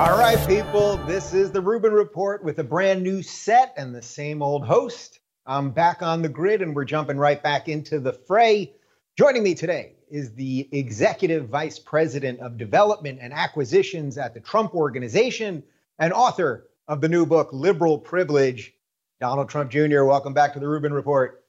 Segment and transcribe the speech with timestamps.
[0.00, 4.02] All right, people, this is the Rubin Report with a brand new set and the
[4.02, 5.20] same old host.
[5.46, 8.72] I'm back on the grid and we're jumping right back into the fray.
[9.16, 14.74] Joining me today is the Executive Vice President of Development and Acquisitions at the Trump
[14.74, 15.62] Organization
[16.00, 18.72] and author of the new book, Liberal Privilege,
[19.20, 20.02] Donald Trump Jr.
[20.02, 21.44] Welcome back to the Rubin Report.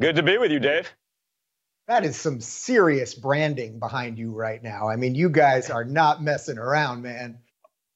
[0.00, 0.94] Good to be with you, Dave.
[1.88, 4.90] That is some serious branding behind you right now.
[4.90, 7.38] I mean, you guys are not messing around, man.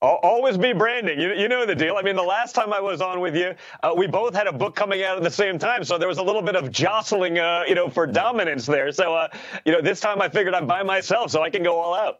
[0.01, 1.21] Always be branding.
[1.21, 1.97] You, you know the deal.
[1.97, 4.53] I mean, the last time I was on with you, uh, we both had a
[4.53, 7.39] book coming out at the same time, so there was a little bit of jostling,
[7.39, 8.91] uh, you know, for dominance there.
[8.93, 9.29] So, uh,
[9.67, 12.17] you know, this time I figured I'm by myself, so I can go all out.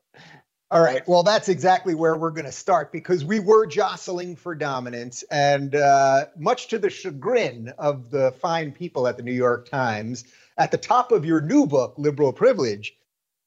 [0.71, 1.03] All right.
[1.09, 5.75] Well, that's exactly where we're going to start because we were jostling for dominance, and
[5.75, 10.25] uh, much to the chagrin of the fine people at the New York Times,
[10.63, 12.95] at the top of your new book, Liberal Privilege,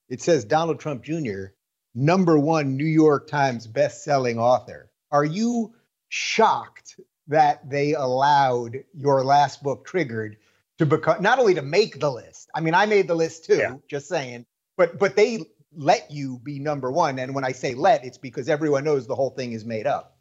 [0.10, 1.48] it says Donald Trump Jr
[1.96, 4.92] number one New York Times best-selling author.
[5.12, 5.74] Are you
[6.10, 10.38] shocked that they allowed your last book triggered
[10.78, 12.50] to become not only to make the list?
[12.54, 13.76] I mean, I made the list too, yeah.
[13.88, 14.46] just saying,
[14.78, 17.18] but but they let you be number one.
[17.18, 20.15] And when I say let, it's because everyone knows the whole thing is made up.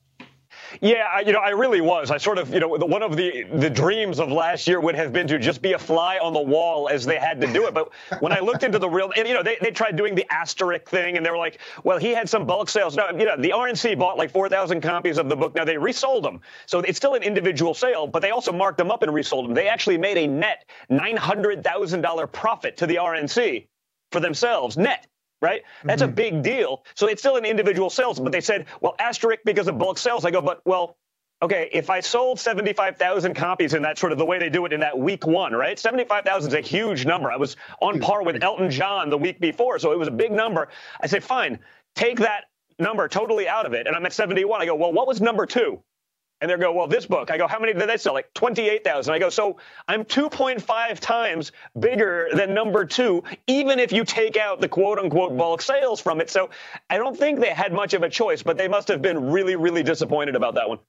[0.80, 2.10] Yeah, I, you know, I really was.
[2.10, 5.12] I sort of, you know, one of the the dreams of last year would have
[5.12, 7.74] been to just be a fly on the wall as they had to do it.
[7.74, 10.26] But when I looked into the real, and you know, they, they tried doing the
[10.32, 12.96] asterisk thing, and they were like, well, he had some bulk sales.
[12.96, 15.54] No, you know, the RNC bought like 4,000 copies of the book.
[15.54, 18.90] Now they resold them, so it's still an individual sale, but they also marked them
[18.90, 19.54] up and resold them.
[19.54, 23.66] They actually made a net $900,000 profit to the RNC
[24.12, 25.06] for themselves, net
[25.44, 25.62] right?
[25.84, 26.10] That's mm-hmm.
[26.10, 26.82] a big deal.
[26.94, 30.24] So it's still an individual sales, but they said, well, asterisk because of bulk sales.
[30.24, 30.96] I go, but well,
[31.42, 34.72] okay, if I sold 75,000 copies in that sort of the way they do it
[34.72, 35.78] in that week one, right?
[35.78, 37.30] 75,000 is a huge number.
[37.30, 40.32] I was on par with Elton John the week before, so it was a big
[40.32, 40.68] number.
[41.00, 41.58] I said, fine,
[41.94, 42.44] take that
[42.78, 43.86] number totally out of it.
[43.86, 44.62] And I'm at 71.
[44.62, 45.82] I go, well, what was number two?
[46.44, 47.30] And they go, well, this book.
[47.30, 48.12] I go, how many did they sell?
[48.12, 49.14] Like 28,000.
[49.14, 49.56] I go, so
[49.88, 55.30] I'm 2.5 times bigger than number two, even if you take out the quote unquote
[55.30, 55.38] mm-hmm.
[55.38, 56.28] bulk sales from it.
[56.28, 56.50] So
[56.90, 59.56] I don't think they had much of a choice, but they must have been really,
[59.56, 60.80] really disappointed about that one.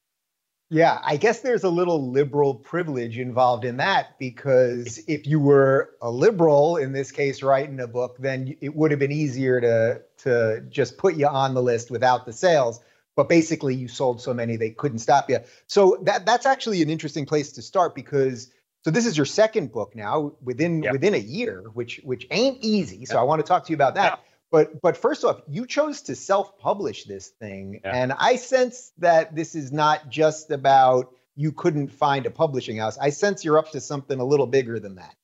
[0.70, 5.92] Yeah, I guess there's a little liberal privilege involved in that because if you were
[6.02, 10.02] a liberal in this case writing a book, then it would have been easier to
[10.24, 12.82] to just put you on the list without the sales
[13.16, 15.40] but basically you sold so many they couldn't stop you.
[15.68, 18.52] So that that's actually an interesting place to start because
[18.84, 20.94] so this is your second book now within yep.
[20.94, 23.06] within a year, which which ain't easy.
[23.06, 23.22] So yep.
[23.22, 24.12] I want to talk to you about that.
[24.12, 24.20] Yep.
[24.52, 29.56] But but first off, you chose to self-publish this thing, and I sense that this
[29.56, 32.98] is not just about you couldn't find a publishing house.
[32.98, 35.16] I sense you're up to something a little bigger than that.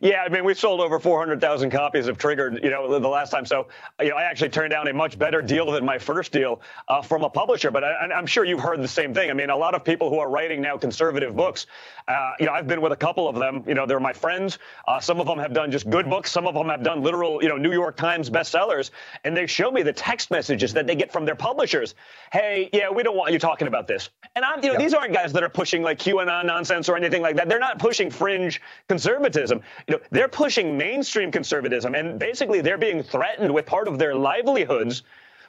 [0.00, 3.46] Yeah, I mean, we sold over 400,000 copies of Triggered, you know, the last time.
[3.46, 3.68] So,
[4.00, 7.02] you know, I actually turned down a much better deal than my first deal uh,
[7.02, 7.70] from a publisher.
[7.70, 9.30] But I, am sure you've heard the same thing.
[9.30, 11.66] I mean, a lot of people who are writing now conservative books,
[12.06, 13.64] uh, you know, I've been with a couple of them.
[13.66, 14.58] You know, they're my friends.
[14.86, 16.30] Uh, some of them have done just good books.
[16.30, 18.90] Some of them have done literal, you know, New York Times bestsellers.
[19.24, 21.94] And they show me the text messages that they get from their publishers.
[22.32, 24.10] Hey, yeah, we don't want you talking about this.
[24.36, 24.82] And I'm, you know, yep.
[24.82, 27.48] these aren't guys that are pushing like QAnon nonsense or anything like that.
[27.48, 33.02] They're not pushing fringe conservatism you know, they're pushing mainstream conservatism, and basically they're being
[33.02, 35.02] threatened with part of their livelihoods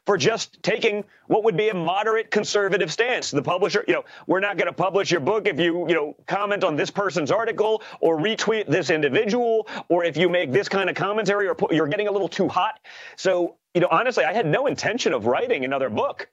[0.06, 3.32] for just taking what would be a moderate conservative stance.
[3.32, 6.16] The publisher, you know, we're not going to publish your book if you, you know,
[6.26, 10.90] comment on this person's article or retweet this individual, or if you make this kind
[10.90, 12.80] of commentary or you're getting a little too hot.
[13.18, 16.28] So, you know, honestly, I had no intention of writing another book.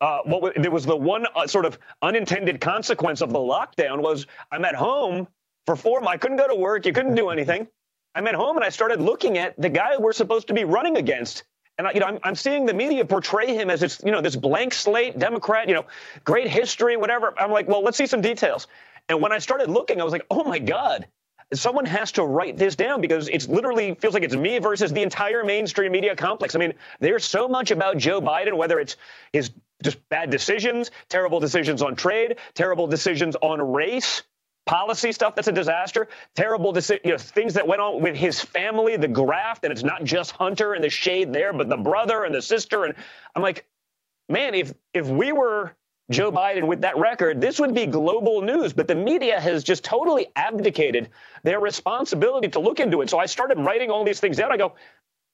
[0.00, 4.26] Uh, what there was the one uh, sort of unintended consequence of the lockdown was
[4.52, 5.26] I'm at home
[5.66, 6.14] for four months.
[6.14, 6.86] I couldn't go to work.
[6.86, 7.68] You couldn't do anything.
[8.14, 10.96] I'm at home and I started looking at the guy we're supposed to be running
[10.96, 11.44] against.
[11.78, 14.20] And I, you know, I'm, I'm seeing the media portray him as it's, you know,
[14.20, 15.86] this blank slate Democrat, you know,
[16.24, 17.32] great history, whatever.
[17.38, 18.66] I'm like, well, let's see some details.
[19.08, 21.06] And when I started looking, I was like, oh my God,
[21.52, 25.02] someone has to write this down because it's literally feels like it's me versus the
[25.02, 26.54] entire mainstream media complex.
[26.54, 28.96] I mean, there's so much about Joe Biden, whether it's
[29.32, 29.50] his
[29.82, 34.22] just bad decisions, terrible decisions on trade, terrible decisions on race,
[34.70, 36.06] policy stuff that's a disaster,
[36.36, 39.82] terrible deci- you know, things that went on with his family, the graft, and it's
[39.82, 42.84] not just Hunter and the shade there, but the brother and the sister.
[42.84, 42.94] And
[43.34, 43.66] I'm like,
[44.28, 45.74] man, if if we were
[46.12, 48.72] Joe Biden with that record, this would be global news.
[48.72, 51.08] But the media has just totally abdicated
[51.42, 53.10] their responsibility to look into it.
[53.10, 54.52] So I started writing all these things down.
[54.52, 54.74] I go,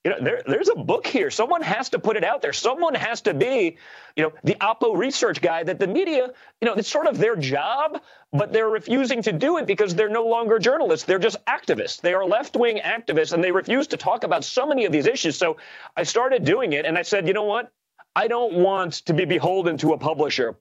[0.06, 1.32] you know, there, there's a book here.
[1.32, 2.52] Someone has to put it out there.
[2.52, 3.76] Someone has to be,
[4.14, 6.30] you know, the Oppo research guy that the media,
[6.60, 8.00] you know, it's sort of their job,
[8.32, 11.04] but they're refusing to do it because they're no longer journalists.
[11.06, 12.00] They're just activists.
[12.00, 15.08] They are left wing activists and they refuse to talk about so many of these
[15.08, 15.36] issues.
[15.36, 15.56] So
[15.96, 17.72] I started doing it and I said, you know what?
[18.14, 20.56] I don't want to be beholden to a publisher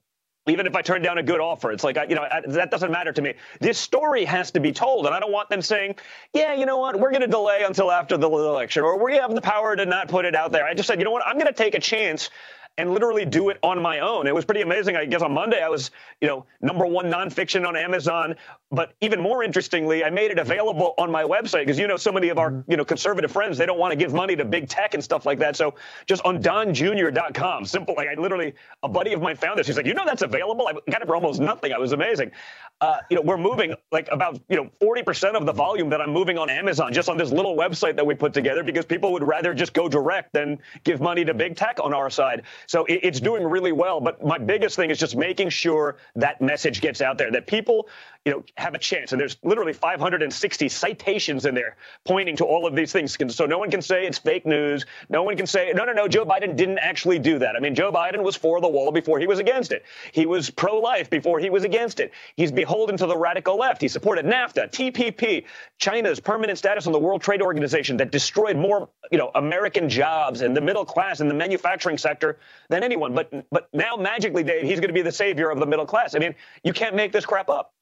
[0.48, 2.70] even if I turn down a good offer, it's like, I, you know, I, that
[2.70, 3.34] doesn't matter to me.
[3.60, 5.06] This story has to be told.
[5.06, 5.96] And I don't want them saying,
[6.32, 9.34] yeah, you know what, we're going to delay until after the election, or we have
[9.34, 10.64] the power to not put it out there.
[10.64, 12.30] I just said, you know what, I'm going to take a chance
[12.78, 14.26] and literally do it on my own.
[14.26, 14.96] It was pretty amazing.
[14.96, 15.90] I guess on Monday I was,
[16.20, 18.34] you know, number one nonfiction on Amazon.
[18.70, 22.12] But even more interestingly, I made it available on my website because you know so
[22.12, 22.70] many of our mm-hmm.
[22.70, 25.24] you know conservative friends they don't want to give money to big tech and stuff
[25.24, 25.56] like that.
[25.56, 25.74] So
[26.06, 27.94] just on donjr.com, simple.
[27.96, 29.66] Like I literally, a buddy of mine found this.
[29.68, 30.68] He's like, you know, that's available.
[30.68, 31.72] I got it for almost nothing.
[31.72, 32.32] I was amazing.
[32.80, 36.10] Uh, you know, we're moving like about you know 40% of the volume that I'm
[36.10, 39.22] moving on Amazon just on this little website that we put together because people would
[39.22, 42.42] rather just go direct than give money to big tech on our side.
[42.66, 44.00] So it, it's doing really well.
[44.00, 47.88] But my biggest thing is just making sure that message gets out there, that people,
[48.26, 49.12] you know, have a chance.
[49.12, 53.16] And there's literally 560 citations in there pointing to all of these things.
[53.32, 54.84] So no one can say it's fake news.
[55.08, 57.54] No one can say, no, no, no, Joe Biden didn't actually do that.
[57.54, 59.84] I mean, Joe Biden was for the wall before he was against it.
[60.10, 62.10] He was pro-life before he was against it.
[62.36, 63.80] He's beholden to the radical left.
[63.80, 65.44] He supported NAFTA, TPP,
[65.78, 70.40] China's permanent status on the World Trade Organization that destroyed more, you know, American jobs
[70.40, 72.40] and the middle class and the manufacturing sector
[72.70, 73.14] than anyone.
[73.14, 76.16] But but now magically, Dave, he's going to be the savior of the middle class.
[76.16, 76.34] I mean,
[76.64, 77.75] you can't make this crap up.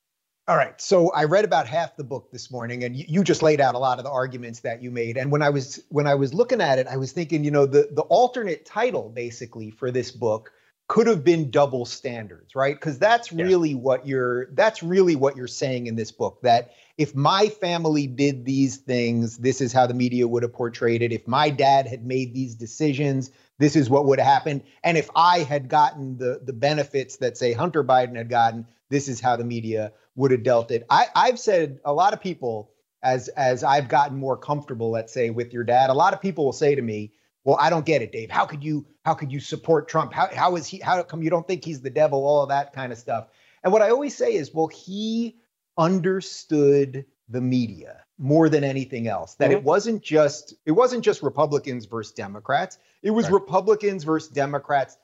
[0.46, 0.78] All right.
[0.78, 3.74] So I read about half the book this morning, and you, you, just laid out
[3.74, 5.16] a lot of the arguments that you made.
[5.16, 7.64] And when I was when I was looking at it, I was thinking, you know,
[7.64, 10.52] the the alternate title basically for this book
[10.86, 12.74] could have been double standards, right?
[12.76, 13.42] Because that's yeah.
[13.42, 16.42] really what you're that's really what you're saying in this book.
[16.42, 21.00] That if my family did these things, this is how the media would have portrayed
[21.00, 21.10] it.
[21.10, 24.62] If my dad had made these decisions, this is what would have happened.
[24.82, 29.08] And if I had gotten the the benefits that say Hunter Biden had gotten, this
[29.08, 30.86] is how the media would have dealt it.
[30.88, 32.70] I, I've said a lot of people
[33.02, 36.44] as as I've gotten more comfortable, let's say, with your dad, a lot of people
[36.44, 37.12] will say to me,
[37.42, 38.30] Well, I don't get it, Dave.
[38.30, 40.12] How could you how could you support Trump?
[40.12, 42.24] How how is he how come you don't think he's the devil?
[42.24, 43.26] All of that kind of stuff.
[43.64, 45.36] And what I always say is, well, he
[45.76, 49.58] understood the media more than anything else that mm-hmm.
[49.58, 53.32] it wasn't just it wasn't just republicans versus democrats it was right.
[53.32, 54.98] republicans versus democrats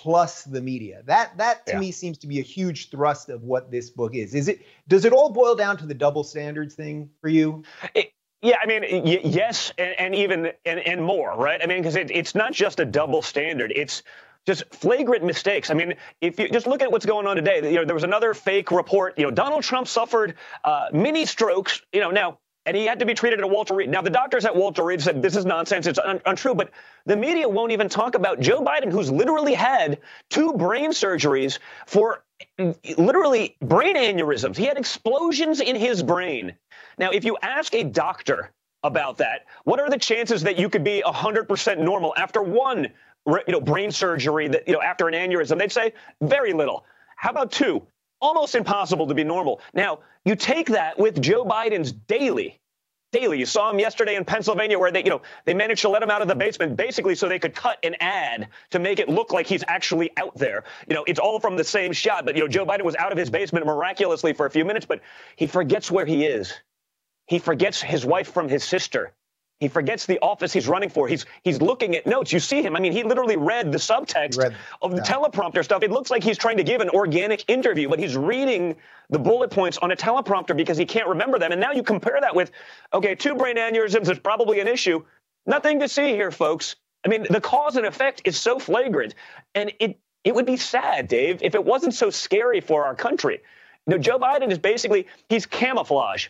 [0.00, 1.78] plus the media that that to yeah.
[1.78, 5.04] me seems to be a huge thrust of what this book is is it does
[5.04, 7.62] it all boil down to the double standards thing for you
[7.94, 8.12] it,
[8.42, 11.60] yeah, I mean, y- yes, and, and even and, and, more, right?
[11.62, 14.02] I mean, because it, it's not just a double standard; it's
[14.46, 15.70] just flagrant mistakes.
[15.70, 18.04] I mean, if you just look at what's going on today, you know, there was
[18.04, 19.18] another fake report.
[19.18, 20.34] You know, Donald Trump suffered
[20.64, 21.80] uh, mini strokes.
[21.92, 23.88] You know, now and he had to be treated at Walter Reed.
[23.88, 26.70] Now, the doctors at Walter Reed said this is nonsense, it's un- untrue, but
[27.06, 32.24] the media won't even talk about Joe Biden, who's literally had two brain surgeries for
[32.98, 34.56] literally brain aneurysms.
[34.56, 36.54] He had explosions in his brain.
[36.98, 38.50] Now, if you ask a doctor
[38.82, 42.88] about that, what are the chances that you could be 100% normal after one
[43.26, 45.58] you know, brain surgery that, you know, after an aneurysm?
[45.58, 46.84] They'd say very little.
[47.16, 47.86] How about two?
[48.20, 49.60] Almost impossible to be normal.
[49.74, 52.60] Now, you take that with Joe Biden's daily,
[53.12, 53.38] daily.
[53.38, 56.10] You saw him yesterday in Pennsylvania where they, you know, they managed to let him
[56.10, 59.32] out of the basement basically so they could cut an ad to make it look
[59.32, 60.64] like he's actually out there.
[60.88, 63.12] You know, it's all from the same shot, but you know, Joe Biden was out
[63.12, 65.00] of his basement miraculously for a few minutes, but
[65.36, 66.54] he forgets where he is.
[67.26, 69.12] He forgets his wife from his sister.
[69.58, 71.08] He forgets the office he's running for.
[71.08, 72.30] He's he's looking at notes.
[72.30, 72.76] You see him.
[72.76, 75.02] I mean, he literally read the subtext read, of the yeah.
[75.02, 75.82] teleprompter stuff.
[75.82, 78.76] It looks like he's trying to give an organic interview, but he's reading
[79.08, 81.52] the bullet points on a teleprompter because he can't remember them.
[81.52, 82.50] And now you compare that with,
[82.92, 85.02] okay, two brain aneurysms is probably an issue.
[85.46, 86.76] Nothing to see here, folks.
[87.06, 89.14] I mean, the cause and effect is so flagrant,
[89.54, 93.40] and it it would be sad, Dave, if it wasn't so scary for our country.
[93.86, 96.28] You know, Joe Biden is basically he's camouflage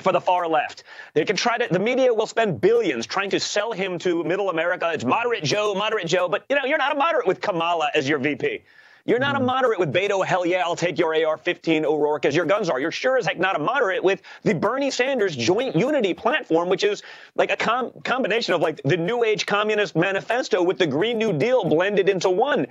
[0.00, 0.84] for the far left.
[1.14, 4.50] They can try to, the media will spend billions trying to sell him to middle
[4.50, 4.90] America.
[4.92, 6.28] It's moderate Joe, moderate Joe.
[6.28, 8.62] But, you know, you're not a moderate with Kamala as your VP.
[9.08, 9.46] You're not a mm-hmm.
[9.46, 12.78] moderate with Beto, hell yeah, I'll take your AR 15 O'Rourke as your guns are.
[12.78, 16.84] You're sure as heck not a moderate with the Bernie Sanders joint unity platform, which
[16.84, 17.02] is
[17.34, 21.32] like a com- combination of like the New Age Communist Manifesto with the Green New
[21.32, 22.66] Deal blended into one.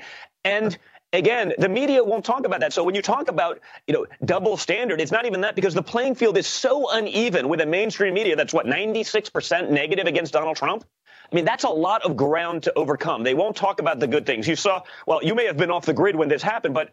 [0.45, 0.77] And
[1.17, 2.73] again, the media won't talk about that.
[2.73, 5.83] So when you talk about, you know, double standard, it's not even that because the
[5.83, 10.57] playing field is so uneven with a mainstream media that's what 96% negative against Donald
[10.57, 10.85] Trump.
[11.29, 13.23] I mean, that's a lot of ground to overcome.
[13.23, 14.47] They won't talk about the good things.
[14.47, 16.91] You saw, well, you may have been off the grid when this happened, but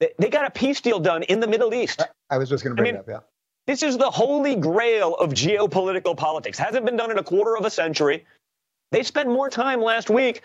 [0.00, 2.02] they, got a peace deal done in the Middle East.
[2.28, 3.20] I was just going to bring I mean, it up, yeah.
[3.66, 6.58] This is the holy grail of geopolitical politics.
[6.58, 8.24] Hasn't been done in a quarter of a century.
[8.92, 10.42] They spent more time last week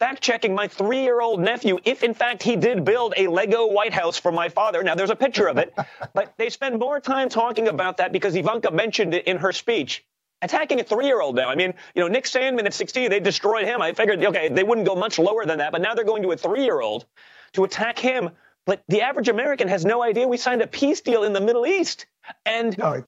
[0.00, 3.66] fact checking my three year old nephew if, in fact, he did build a Lego
[3.66, 4.82] White House for my father.
[4.82, 5.72] Now, there's a picture of it,
[6.14, 10.04] but they spend more time talking about that because Ivanka mentioned it in her speech.
[10.42, 11.50] Attacking a three year old now.
[11.50, 13.82] I mean, you know, Nick Sandmann at 16, they destroyed him.
[13.82, 16.32] I figured, okay, they wouldn't go much lower than that, but now they're going to
[16.32, 17.04] a three year old
[17.52, 18.30] to attack him.
[18.64, 21.66] But the average American has no idea we signed a peace deal in the Middle
[21.66, 22.06] East.
[22.46, 23.04] And, no.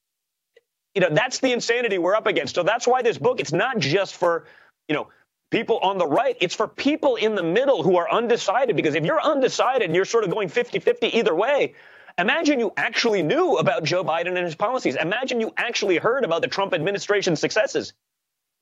[0.94, 2.54] you know, that's the insanity we're up against.
[2.54, 4.46] So that's why this book, it's not just for,
[4.88, 5.08] you know,
[5.52, 6.36] people on the right.
[6.40, 8.74] It's for people in the middle who are undecided.
[8.74, 11.74] Because if you're undecided and you're sort of going 50 50 either way,
[12.18, 14.96] imagine you actually knew about Joe Biden and his policies.
[14.96, 17.92] Imagine you actually heard about the Trump administration's successes,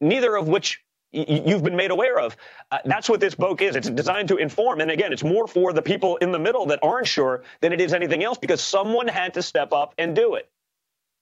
[0.01, 2.37] neither of which you've been made aware of.
[2.71, 3.75] Uh, that's what this book is.
[3.75, 4.81] It's designed to inform.
[4.81, 7.81] And again, it's more for the people in the middle that aren't sure than it
[7.81, 10.49] is anything else because someone had to step up and do it.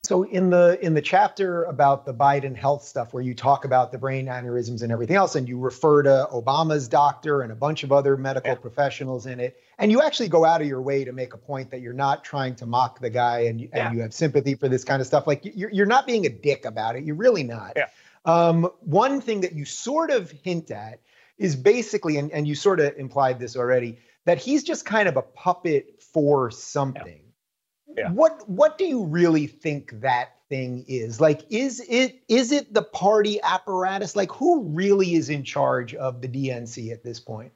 [0.08, 3.92] So in the in the chapter about the Biden health stuff, where you talk about
[3.92, 7.82] the brain aneurysms and everything else, and you refer to Obama's doctor and a bunch
[7.82, 8.56] of other medical yeah.
[8.56, 11.70] professionals in it, and you actually go out of your way to make a point
[11.72, 13.68] that you're not trying to mock the guy and yeah.
[13.72, 15.26] and you have sympathy for this kind of stuff.
[15.26, 17.04] Like you're you're not being a dick about it.
[17.04, 17.74] You're really not.
[17.76, 17.88] Yeah.
[18.24, 21.00] Um, one thing that you sort of hint at
[21.36, 25.18] is basically, and, and you sort of implied this already, that he's just kind of
[25.18, 27.20] a puppet for something.
[28.12, 31.20] What what do you really think that thing is?
[31.20, 34.16] Like is it is it the party apparatus?
[34.16, 37.52] Like who really is in charge of the DNC at this point?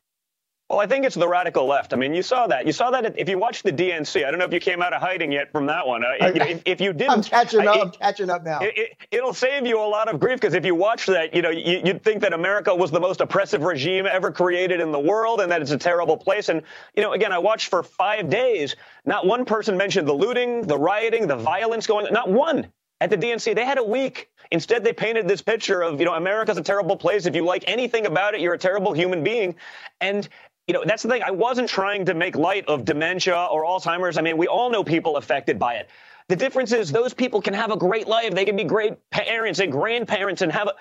[0.73, 1.93] Well, I think it's the radical left.
[1.93, 2.65] I mean, you saw that.
[2.65, 4.25] You saw that if you watched the DNC.
[4.25, 6.03] I don't know if you came out of hiding yet from that one.
[6.03, 7.77] Uh, I, if, if, you didn't, I'm catching up.
[7.77, 8.61] I, am catching up now.
[8.63, 11.51] It, will save you a lot of grief because if you watch that, you know,
[11.51, 15.43] you, would think that America was the most oppressive regime ever created in the world,
[15.43, 16.49] and that it's a terrible place.
[16.49, 16.63] And
[16.97, 18.75] you know, again, I watched for five days.
[19.05, 22.11] Not one person mentioned the looting, the rioting, the violence going.
[22.11, 23.55] Not one at the DNC.
[23.55, 24.31] They had a week.
[24.51, 27.27] Instead, they painted this picture of, you know, America's a terrible place.
[27.27, 29.57] If you like anything about it, you're a terrible human being.
[30.01, 30.29] And
[30.67, 31.23] you know, that's the thing.
[31.23, 34.17] I wasn't trying to make light of dementia or Alzheimer's.
[34.17, 35.91] I mean, we all know people affected by it.
[36.29, 38.35] The difference is those people can have a great life.
[38.35, 40.75] They can be great parents and grandparents and have a.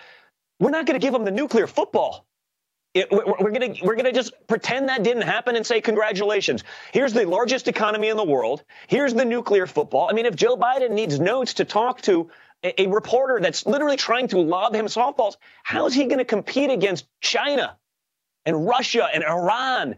[0.59, 2.27] We're not going to give them the nuclear football.
[2.93, 6.63] It, we're, going to we're going to just pretend that didn't happen and say congratulations.
[6.91, 8.63] Here's the largest economy in the world.
[8.87, 10.09] Here's the nuclear football.
[10.09, 12.29] I mean, if Joe Biden needs notes to talk to
[12.63, 16.25] a, a reporter that's literally trying to lob him softballs, how is he going to
[16.25, 17.77] compete against China?
[18.45, 19.95] And Russia and Iran.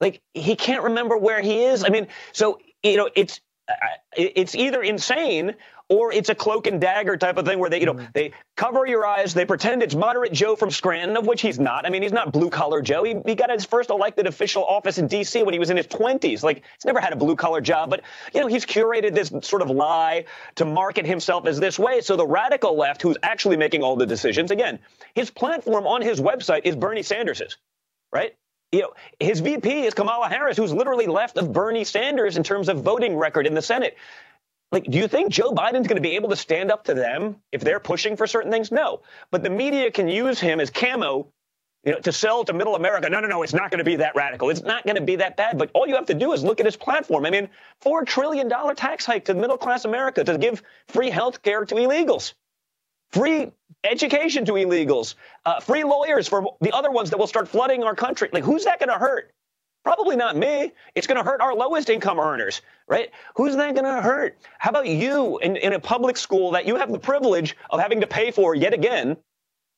[0.00, 1.84] Like he can't remember where he is.
[1.84, 3.74] I mean, so you know, it's uh,
[4.16, 5.56] it's either insane
[5.88, 8.06] or it's a cloak and dagger type of thing where they, you know, mm-hmm.
[8.12, 11.86] they cover your eyes, they pretend it's moderate Joe from Scranton, of which he's not.
[11.86, 13.04] I mean, he's not blue collar Joe.
[13.04, 15.44] He, he got his first elected official office in D.C.
[15.44, 16.42] when he was in his 20s.
[16.42, 18.02] Like, he's never had a blue collar job, but,
[18.34, 20.24] you know, he's curated this sort of lie
[20.56, 22.00] to market himself as this way.
[22.00, 24.80] So the radical left, who's actually making all the decisions, again,
[25.14, 27.56] his platform on his website is Bernie Sanders's
[28.12, 28.34] right?
[28.72, 32.68] You know, his VP is Kamala Harris, who's literally left of Bernie Sanders in terms
[32.68, 33.96] of voting record in the Senate.
[34.72, 37.36] Like, do you think Joe Biden's going to be able to stand up to them
[37.52, 38.72] if they're pushing for certain things?
[38.72, 39.02] No.
[39.30, 41.28] But the media can use him as camo,
[41.84, 43.08] you know, to sell to middle America.
[43.08, 44.50] No, no, no, it's not going to be that radical.
[44.50, 45.56] It's not going to be that bad.
[45.56, 47.24] But all you have to do is look at his platform.
[47.24, 47.48] I mean,
[47.84, 52.34] $4 trillion tax hike to middle class America to give free health care to illegals
[53.12, 53.50] free
[53.84, 57.94] education to illegals, uh, free lawyers for the other ones that will start flooding our
[57.94, 58.28] country.
[58.32, 59.32] Like, who's that going to hurt?
[59.84, 60.72] Probably not me.
[60.96, 63.10] It's going to hurt our lowest income earners, right?
[63.36, 64.36] Who's that going to hurt?
[64.58, 68.00] How about you in, in a public school that you have the privilege of having
[68.00, 69.16] to pay for yet again,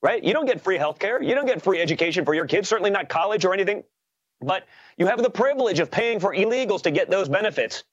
[0.03, 0.25] right?
[0.25, 1.23] You don't get free health care.
[1.23, 3.85] You don't get free education for your kids, certainly not college or anything.
[4.41, 4.67] But
[4.97, 7.85] you have the privilege of paying for illegals to get those benefits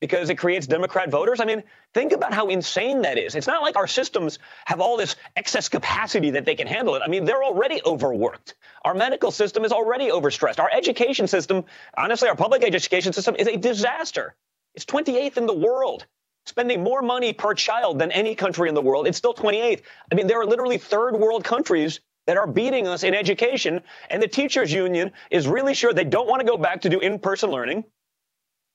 [0.00, 1.40] because it creates Democrat voters.
[1.40, 1.62] I mean,
[1.94, 3.34] think about how insane that is.
[3.34, 7.02] It's not like our systems have all this excess capacity that they can handle it.
[7.04, 8.54] I mean, they're already overworked.
[8.84, 10.60] Our medical system is already overstressed.
[10.60, 11.64] Our education system,
[11.96, 14.34] honestly, our public education system is a disaster.
[14.74, 16.06] It's 28th in the world,
[16.44, 19.06] spending more money per child than any country in the world.
[19.06, 19.82] It's still 28th.
[20.12, 24.20] I mean, there are literally third world countries that are beating us in education, and
[24.20, 27.50] the teachers union is really sure they don't want to go back to do in-person
[27.50, 27.84] learning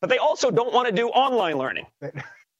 [0.02, 1.86] but they also don't want to do online learning.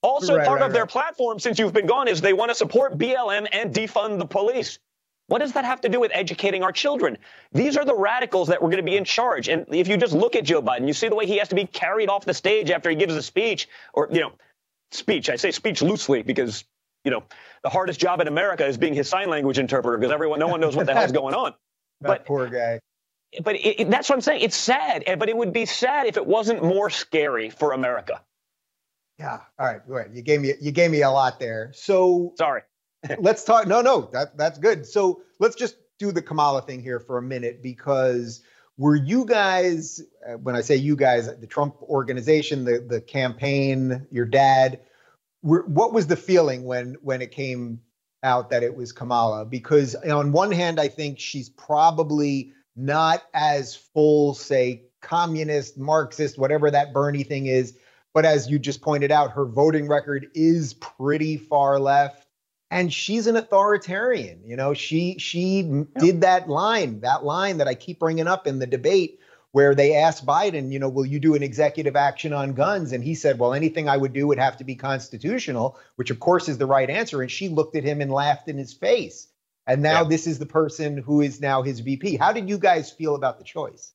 [0.04, 2.56] Also, right, part right, of their platform since you've been gone is they want to
[2.56, 4.80] support BLM and defund the police.
[5.28, 7.20] What does that have to do with educating our children?
[7.52, 9.48] These are the radicals that were going to be in charge.
[9.48, 11.56] And if you just look at Joe Biden, you see the way he has to
[11.56, 14.32] be carried off the stage after he gives a speech, or, you know,
[14.90, 15.30] speech.
[15.30, 16.64] I say speech loosely because,
[17.06, 17.24] you know,
[17.62, 20.62] the hardest job in America is being his sign language interpreter because everyone, no one
[20.62, 21.54] knows what the hell's going on.
[22.02, 22.80] That but poor guy
[23.44, 24.42] but it, it, that's what I'm saying.
[24.42, 28.22] It's sad, but it would be sad if it wasn't more scary for America.
[29.20, 29.40] Yeah.
[29.60, 29.88] All right.
[29.88, 30.12] Go ahead.
[30.14, 31.72] You gave me you gave me a lot there.
[31.74, 32.64] So sorry.
[33.20, 33.68] let's talk.
[33.68, 34.86] No, no, that that's good.
[34.86, 38.42] So let's just do the Kamala thing here for a minute because
[38.78, 44.08] were you guys, uh, when I say you guys, the Trump organization, the the campaign,
[44.12, 44.80] your dad,
[45.44, 47.82] were, what was the feeling when when it came
[48.24, 49.46] out that it was Kamala?
[49.46, 56.72] Because on one hand, I think she's probably not as full, say, communist, Marxist, whatever
[56.72, 57.78] that Bernie thing is.
[58.14, 62.28] But as you just pointed out, her voting record is pretty far left
[62.72, 65.84] and she's an authoritarian you know she she yeah.
[66.00, 69.20] did that line that line that i keep bringing up in the debate
[69.52, 73.04] where they asked biden you know will you do an executive action on guns and
[73.04, 76.50] he said well anything i would do would have to be constitutional which of course
[76.50, 79.28] is the right answer and she looked at him and laughed in his face
[79.68, 80.08] and now yeah.
[80.10, 83.38] this is the person who is now his vp how did you guys feel about
[83.38, 83.94] the choice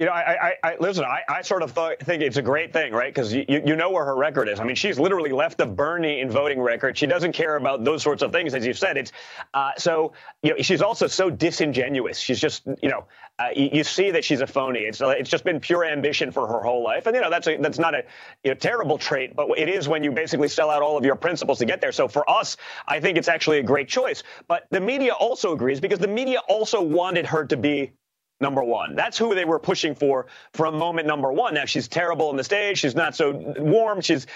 [0.00, 1.04] you know, I, I, I listen.
[1.04, 3.14] I, I sort of thought, think it's a great thing, right?
[3.14, 4.58] Because you, you know where her record is.
[4.58, 6.96] I mean, she's literally left the Bernie in voting record.
[6.96, 8.96] She doesn't care about those sorts of things, as you said.
[8.96, 9.12] It's
[9.52, 12.18] uh, so you know she's also so disingenuous.
[12.18, 13.04] She's just you know
[13.38, 14.80] uh, you, you, see that she's a phony.
[14.80, 17.58] It's it's just been pure ambition for her whole life, and you know that's a,
[17.58, 18.02] that's not a
[18.42, 21.16] you know, terrible trait, but it is when you basically sell out all of your
[21.16, 21.92] principles to get there.
[21.92, 22.56] So for us,
[22.88, 24.22] I think it's actually a great choice.
[24.48, 27.92] But the media also agrees because the media also wanted her to be
[28.40, 28.96] number one.
[28.96, 31.54] That's who they were pushing for from moment number one.
[31.54, 32.78] Now she's terrible on the stage.
[32.78, 34.00] She's not so warm.
[34.00, 34.26] She's,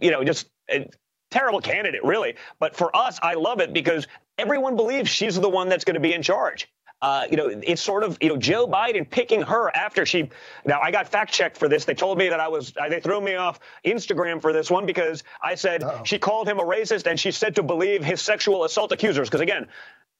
[0.00, 0.88] you know, just a
[1.30, 2.36] terrible candidate, really.
[2.58, 4.06] But for us, I love it because
[4.38, 6.68] everyone believes she's the one that's going to be in charge.
[7.02, 10.30] Uh, you know, it's sort of, you know, Joe Biden picking her after she.
[10.64, 11.84] Now, I got fact checked for this.
[11.84, 15.22] They told me that I was, they threw me off Instagram for this one because
[15.42, 16.04] I said Uh-oh.
[16.04, 19.28] she called him a racist and she said to believe his sexual assault accusers.
[19.28, 19.66] Because again,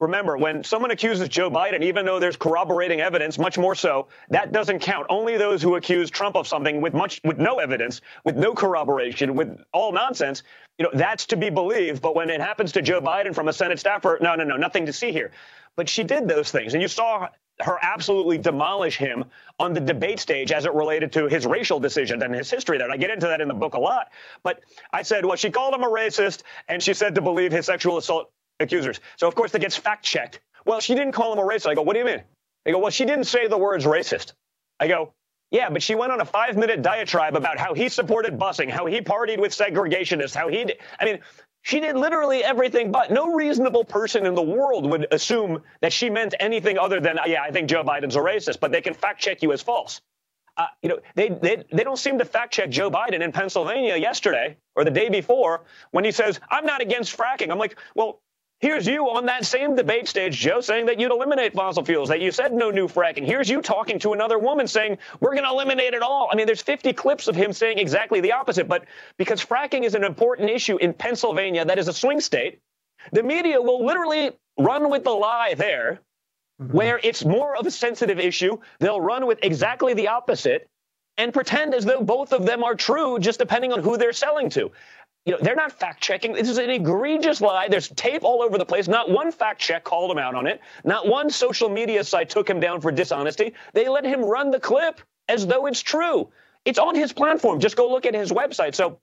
[0.00, 4.50] Remember, when someone accuses Joe Biden, even though there's corroborating evidence, much more so, that
[4.50, 5.06] doesn't count.
[5.08, 9.36] Only those who accuse Trump of something with much, with no evidence, with no corroboration,
[9.36, 10.42] with all nonsense,
[10.78, 12.02] you know, that's to be believed.
[12.02, 14.86] But when it happens to Joe Biden from a Senate staffer, no, no, no, nothing
[14.86, 15.30] to see here.
[15.76, 17.28] But she did those things, and you saw
[17.60, 19.24] her absolutely demolish him
[19.60, 22.86] on the debate stage as it related to his racial decisions and his history there.
[22.86, 24.10] And I get into that in the book a lot.
[24.42, 27.66] But I said, well, she called him a racist and she said to believe his
[27.66, 29.00] sexual assault accusers.
[29.16, 30.40] So of course that gets fact checked.
[30.64, 31.70] Well, she didn't call him a racist.
[31.70, 32.23] I go, what do you mean?
[32.64, 34.33] They go, well, she didn't say the words racist.
[34.81, 35.12] I go,
[35.50, 38.87] yeah, but she went on a five minute diatribe about how he supported busing, how
[38.87, 41.20] he partied with segregationists, how he, did, I mean,
[41.62, 43.11] she did literally everything but.
[43.11, 47.42] No reasonable person in the world would assume that she meant anything other than, yeah,
[47.42, 50.00] I think Joe Biden's a racist, but they can fact check you as false.
[50.57, 53.96] Uh, you know, they, they, they don't seem to fact check Joe Biden in Pennsylvania
[53.96, 57.50] yesterday or the day before when he says, I'm not against fracking.
[57.50, 58.20] I'm like, well,
[58.64, 62.22] Here's you on that same debate stage, Joe, saying that you'd eliminate fossil fuels, that
[62.22, 63.27] you said no new fracking.
[63.27, 66.31] Here's you talking to another woman saying, we're going to eliminate it all.
[66.33, 68.66] I mean, there's 50 clips of him saying exactly the opposite.
[68.66, 68.87] But
[69.18, 72.59] because fracking is an important issue in Pennsylvania, that is a swing state,
[73.12, 76.00] the media will literally run with the lie there,
[76.59, 76.74] mm-hmm.
[76.74, 78.57] where it's more of a sensitive issue.
[78.81, 80.70] They'll run with exactly the opposite
[81.18, 84.48] and pretend as though both of them are true, just depending on who they're selling
[84.48, 84.72] to
[85.24, 86.32] you know, they're not fact checking.
[86.32, 87.68] This is an egregious lie.
[87.68, 88.88] There's tape all over the place.
[88.88, 90.60] Not one fact check called him out on it.
[90.84, 93.54] Not one social media site took him down for dishonesty.
[93.72, 96.30] They let him run the clip as though it's true.
[96.66, 97.60] It's on his platform.
[97.60, 98.74] Just go look at his website.
[98.74, 98.98] So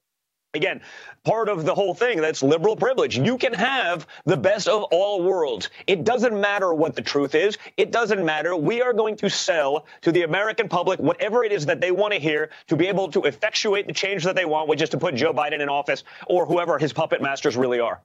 [0.54, 0.82] Again,
[1.24, 3.18] part of the whole thing that's liberal privilege.
[3.18, 5.70] You can have the best of all worlds.
[5.88, 7.58] It doesn't matter what the truth is.
[7.78, 8.54] It doesn't matter.
[8.54, 12.14] We are going to sell to the American public whatever it is that they want
[12.14, 14.98] to hear to be able to effectuate the change that they want, which is to
[14.98, 18.02] put Joe Biden in office or whoever his puppet masters really are.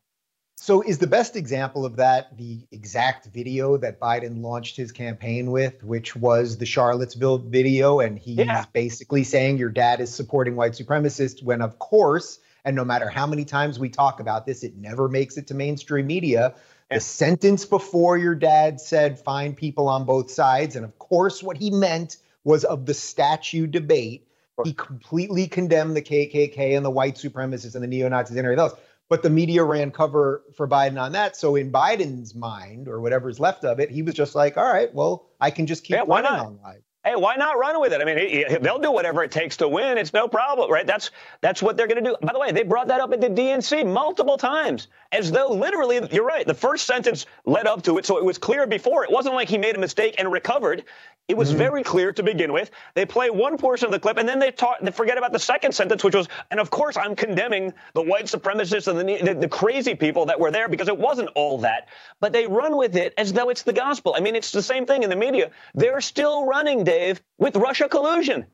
[0.58, 5.50] So, is the best example of that the exact video that Biden launched his campaign
[5.50, 8.00] with, which was the Charlottesville video?
[8.00, 8.64] And he's yeah.
[8.72, 13.26] basically saying your dad is supporting white supremacists, when of course, and no matter how
[13.26, 16.54] many times we talk about this, it never makes it to mainstream media.
[16.90, 20.74] The sentence before your dad said, find people on both sides.
[20.74, 24.26] And of course, what he meant was of the statue debate.
[24.64, 28.62] He completely condemned the KKK and the white supremacists and the neo Nazis and everything
[28.64, 28.74] else
[29.08, 31.36] but the media ran cover for Biden on that.
[31.36, 34.92] So in Biden's mind, or whatever's left of it, he was just like, "All right,
[34.94, 38.00] well, I can just keep yeah, running on live." Hey, why not run with it?
[38.00, 39.96] I mean, they'll do whatever it takes to win.
[39.96, 40.84] It's no problem, right?
[40.84, 42.16] That's that's what they're going to do.
[42.20, 46.00] By the way, they brought that up at the DNC multiple times, as though literally,
[46.10, 46.44] you're right.
[46.44, 49.04] The first sentence led up to it, so it was clear before.
[49.04, 50.82] It wasn't like he made a mistake and recovered.
[51.28, 51.58] It was mm-hmm.
[51.58, 52.70] very clear to begin with.
[52.94, 54.78] They play one portion of the clip, and then they talk.
[54.80, 58.26] They forget about the second sentence, which was, and of course, I'm condemning the white
[58.26, 61.88] supremacists and the, the, the crazy people that were there because it wasn't all that.
[62.20, 64.14] But they run with it as though it's the gospel.
[64.16, 65.50] I mean, it's the same thing in the media.
[65.74, 68.46] They're still running, Dave, with Russia collusion.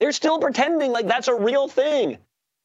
[0.00, 2.18] They're still pretending like that's a real thing.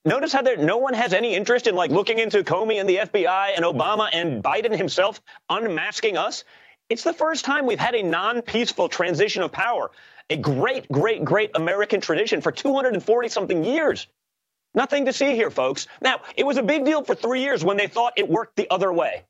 [0.04, 2.98] Notice how there, no one has any interest in like looking into Comey and the
[2.98, 6.44] FBI and Obama and Biden himself unmasking us.
[6.92, 9.92] It's the first time we've had a non peaceful transition of power,
[10.30, 14.08] a great, great, great American tradition for 240 something years.
[14.76, 15.88] Nothing to see here, folks.
[16.02, 18.70] Now, it was a big deal for three years when they thought it worked the
[18.70, 19.24] other way.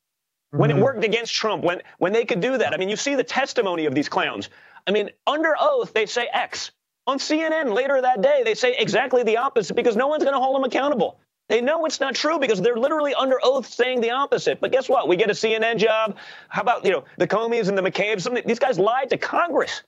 [0.49, 0.79] When mm-hmm.
[0.79, 2.73] it worked against Trump, when, when they could do that.
[2.73, 4.49] I mean, you see the testimony of these clowns.
[4.87, 6.71] I mean, under oath, they say X.
[7.05, 10.39] On CNN later that day, they say exactly the opposite because no one's going to
[10.39, 11.19] hold them accountable.
[11.51, 14.61] They know it's not true because they're literally under oath saying the opposite.
[14.61, 15.09] But guess what?
[15.09, 16.15] We get a CNN job.
[16.47, 18.23] How about, you know, the Comeys and the McCabe's?
[18.23, 19.83] Some, these guys lied to Congress.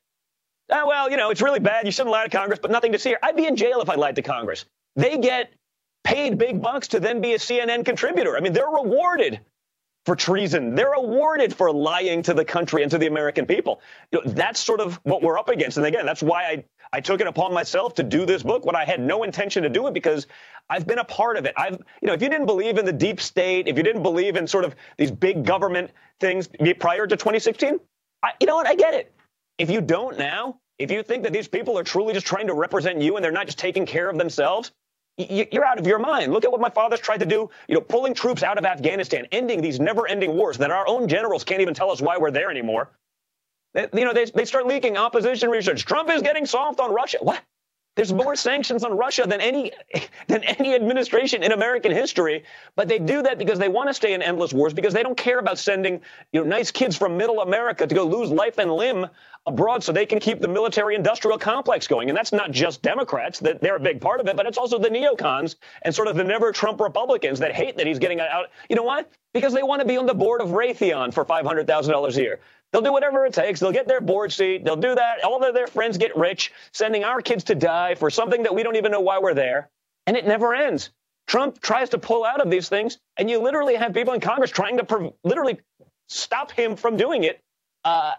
[0.70, 1.86] Oh, well, you know, it's really bad.
[1.86, 3.20] You shouldn't lie to Congress, but nothing to see here.
[3.24, 4.66] I'd be in jail if I lied to Congress.
[4.98, 5.54] They get
[6.04, 8.36] paid big bucks to then be a CNN contributor.
[8.36, 9.40] I mean, they're rewarded
[10.06, 10.76] for treason.
[10.76, 13.82] They're awarded for lying to the country and to the American people.
[14.12, 15.78] You know, that's sort of what we're up against.
[15.78, 18.76] And again, that's why I, I took it upon myself to do this book when
[18.76, 20.28] I had no intention to do it because
[20.70, 21.54] I've been a part of it.
[21.58, 24.36] I've, you know, if you didn't believe in the deep state, if you didn't believe
[24.36, 27.80] in sort of these big government things prior to 2016,
[28.24, 28.68] I, you know what?
[28.68, 29.14] I get it.
[29.58, 32.54] If you don't now, if you think that these people are truly just trying to
[32.54, 34.72] represent you and they're not just taking care of themselves,
[35.18, 36.34] you're out of your mind.
[36.34, 39.28] Look at what my father's tried to do, you know, pulling troops out of Afghanistan,
[39.32, 42.50] ending these never-ending wars that our own generals can't even tell us why we're there
[42.50, 42.90] anymore.
[43.74, 45.86] They, you know, they, they start leaking opposition research.
[45.86, 47.18] Trump is getting soft on Russia.
[47.22, 47.42] What?
[47.96, 49.72] There's more sanctions on Russia than any
[50.28, 52.44] than any administration in American history,
[52.76, 55.18] but they do that because they want to stay in endless wars because they don't
[55.18, 58.72] care about sending you know nice kids from middle America to go lose life and
[58.74, 59.08] limb
[59.46, 62.10] abroad so they can keep the military industrial complex going.
[62.10, 64.78] And that's not just Democrats, that they're a big part of it, but it's also
[64.78, 68.48] the neocons and sort of the never Trump Republicans that hate that he's getting out.
[68.70, 69.06] You know why?
[69.34, 72.40] Because they want to be on the board of Raytheon for $500,000 a year.
[72.72, 73.60] They'll do whatever it takes.
[73.60, 74.66] They'll get their board seat.
[74.66, 75.24] They'll do that.
[75.24, 78.64] All of their friends get rich, sending our kids to die for something that we
[78.64, 79.70] don't even know why we're there.
[80.08, 80.90] And it never ends.
[81.28, 84.52] Trump tries to pull out of these things, and you literally have people in Congress
[84.52, 85.60] trying to literally
[86.10, 87.40] stop him from doing it.
[87.86, 88.14] Uh,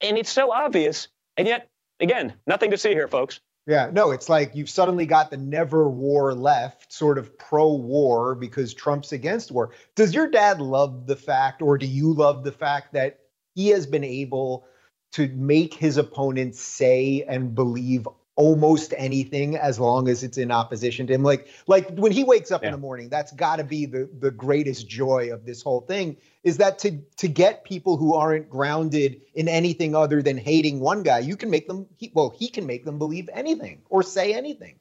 [0.00, 1.08] and it's so obvious.
[1.36, 1.68] And yet,
[2.00, 3.40] again, nothing to see here, folks.
[3.66, 8.34] Yeah, no, it's like you've suddenly got the never war left, sort of pro war
[8.34, 9.72] because Trump's against war.
[9.94, 13.18] Does your dad love the fact, or do you love the fact that
[13.54, 14.66] he has been able
[15.12, 18.08] to make his opponents say and believe
[18.38, 21.24] almost anything as long as it's in opposition to him.
[21.24, 22.68] Like like when he wakes up yeah.
[22.68, 26.16] in the morning, that's got to be the the greatest joy of this whole thing
[26.44, 31.02] is that to to get people who aren't grounded in anything other than hating one
[31.02, 34.32] guy, you can make them he, well he can make them believe anything or say
[34.32, 34.78] anything.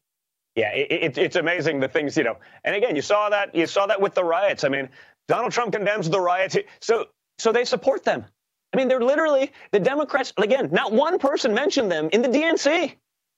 [0.55, 2.37] Yeah, it, it, it's amazing the things you know.
[2.63, 4.63] And again, you saw that you saw that with the riots.
[4.63, 4.87] I mean,
[5.27, 7.07] Donald Trump condemns the riots, so
[7.39, 8.23] so they support them.
[8.71, 10.31] I mean, they're literally the Democrats.
[10.37, 12.93] Again, not one person mentioned them in the DNC.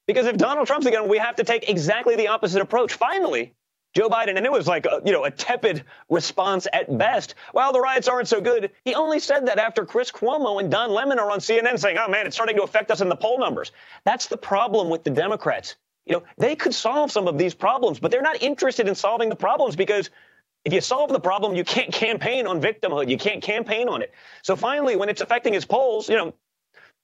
[0.09, 2.93] Because if Donald Trump's again, we have to take exactly the opposite approach.
[2.93, 3.53] Finally,
[3.95, 7.35] Joe Biden, and it was like a, you know a tepid response at best.
[7.53, 8.71] Well, the riots aren't so good.
[8.85, 12.07] He only said that after Chris Cuomo and Don Lemon are on CNN saying, "Oh
[12.07, 13.71] man, it's starting to affect us in the poll numbers."
[14.03, 15.75] That's the problem with the Democrats.
[16.07, 19.29] You know, they could solve some of these problems, but they're not interested in solving
[19.29, 20.09] the problems because
[20.65, 23.11] if you solve the problem, you can't campaign on victimhood.
[23.11, 24.11] You can't campaign on it.
[24.41, 26.33] So finally, when it's affecting his polls, you know,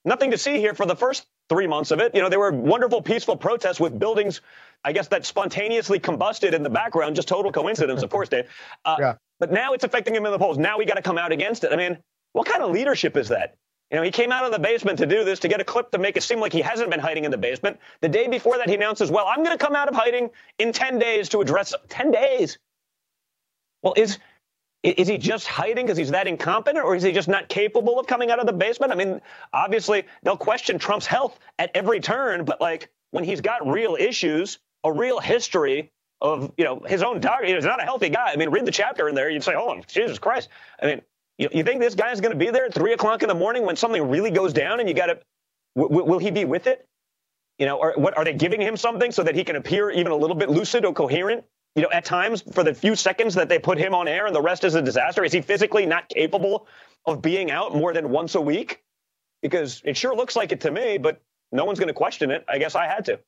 [0.06, 2.16] nothing to see here for the first three months of it.
[2.16, 4.42] You know, there were wonderful, peaceful protests with buildings,
[4.84, 7.16] I guess, that spontaneously combusted in the background.
[7.16, 8.48] Just total coincidence, of course, Dave.
[8.84, 9.14] Uh, yeah.
[9.40, 10.58] But now it's affecting him in the polls.
[10.58, 11.74] Now we got to come out against it.
[11.74, 11.98] I mean,
[12.32, 13.56] what kind of leadership is that?
[13.92, 15.92] You know, he came out of the basement to do this, to get a clip
[15.92, 17.80] to make it seem like he hasn't been hiding in the basement.
[18.02, 20.72] The day before that, he announces, well, I'm going to come out of hiding in
[20.72, 22.58] 10 days to address 10 days.
[23.84, 24.18] Well, is
[24.92, 28.08] is he just hiding because he's that incompetent, or is he just not capable of
[28.08, 28.92] coming out of the basement?
[28.92, 29.22] I mean,
[29.54, 34.60] obviously they'll question Trump's health at every turn, but like when he's got real issues,
[34.84, 38.32] a real history of you know his own doctor, he's not a healthy guy.
[38.32, 40.50] I mean, read the chapter in there, you'd say, "Oh, Jesus Christ!"
[40.82, 41.02] I mean,
[41.38, 43.36] you, you think this guy is going to be there at three o'clock in the
[43.36, 45.20] morning when something really goes down, and you got to,
[45.76, 46.86] w- will he be with it?
[47.60, 50.12] You know, or what are they giving him something so that he can appear even
[50.12, 51.46] a little bit lucid or coherent?
[51.76, 54.36] You know, at times for the few seconds that they put him on air and
[54.36, 55.24] the rest is a disaster?
[55.24, 56.68] Is he physically not capable
[57.06, 58.82] of being out more than once a week?
[59.42, 62.46] Because it sure looks like it to me, but no one's going to question it.
[62.48, 63.20] I guess I had to.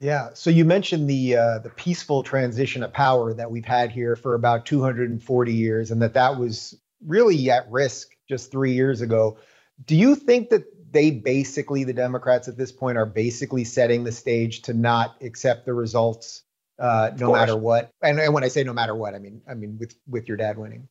[0.00, 0.30] Yeah.
[0.34, 4.34] So you mentioned the uh, the peaceful transition of power that we've had here for
[4.34, 9.38] about 240 years, and that that was really at risk just three years ago.
[9.84, 14.12] Do you think that they basically, the Democrats at this point, are basically setting the
[14.12, 16.42] stage to not accept the results
[16.78, 17.90] uh, no matter what.
[18.02, 20.36] And, and when I say no matter what, I mean I mean with with your
[20.36, 20.88] dad winning.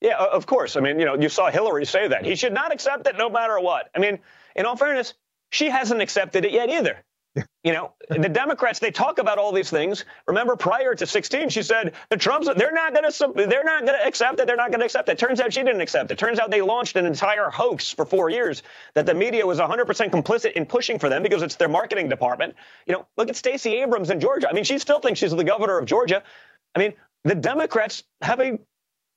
[0.00, 0.76] Yeah, of course.
[0.76, 3.30] I mean, you know, you saw Hillary say that he should not accept it no
[3.30, 3.90] matter what.
[3.94, 4.18] I mean,
[4.54, 5.14] in all fairness,
[5.50, 7.02] she hasn't accepted it yet either.
[7.64, 10.04] You know, the Democrats they talk about all these things.
[10.26, 13.98] Remember, prior to 16, she said the Trumps they're not going to they're not going
[13.98, 14.46] to accept it.
[14.46, 15.18] They're not going to accept it.
[15.18, 16.18] Turns out she didn't accept it.
[16.18, 18.62] Turns out they launched an entire hoax for four years
[18.94, 22.54] that the media was 100% complicit in pushing for them because it's their marketing department.
[22.86, 24.48] You know, look at Stacey Abrams in Georgia.
[24.48, 26.22] I mean, she still thinks she's the governor of Georgia.
[26.74, 26.94] I mean,
[27.24, 28.58] the Democrats have a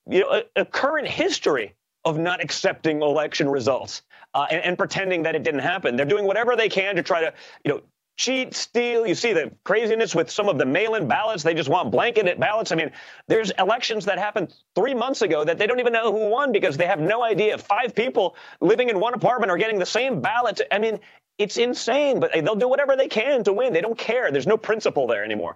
[0.09, 4.01] you know a, a current history of not accepting election results
[4.33, 5.95] uh, and, and pretending that it didn't happen.
[5.95, 7.81] They're doing whatever they can to try to you know
[8.19, 9.07] cheat, steal.
[9.07, 11.41] You see the craziness with some of the mail in ballots.
[11.41, 12.73] They just want blanketed ballots.
[12.73, 12.91] I mean,
[13.27, 16.75] there's elections that happened three months ago that they don't even know who won because
[16.75, 17.57] they have no idea.
[17.57, 20.59] Five people living in one apartment are getting the same ballot.
[20.69, 20.99] I mean,
[21.37, 23.71] it's insane, but they'll do whatever they can to win.
[23.71, 24.29] They don't care.
[24.31, 25.55] There's no principle there anymore.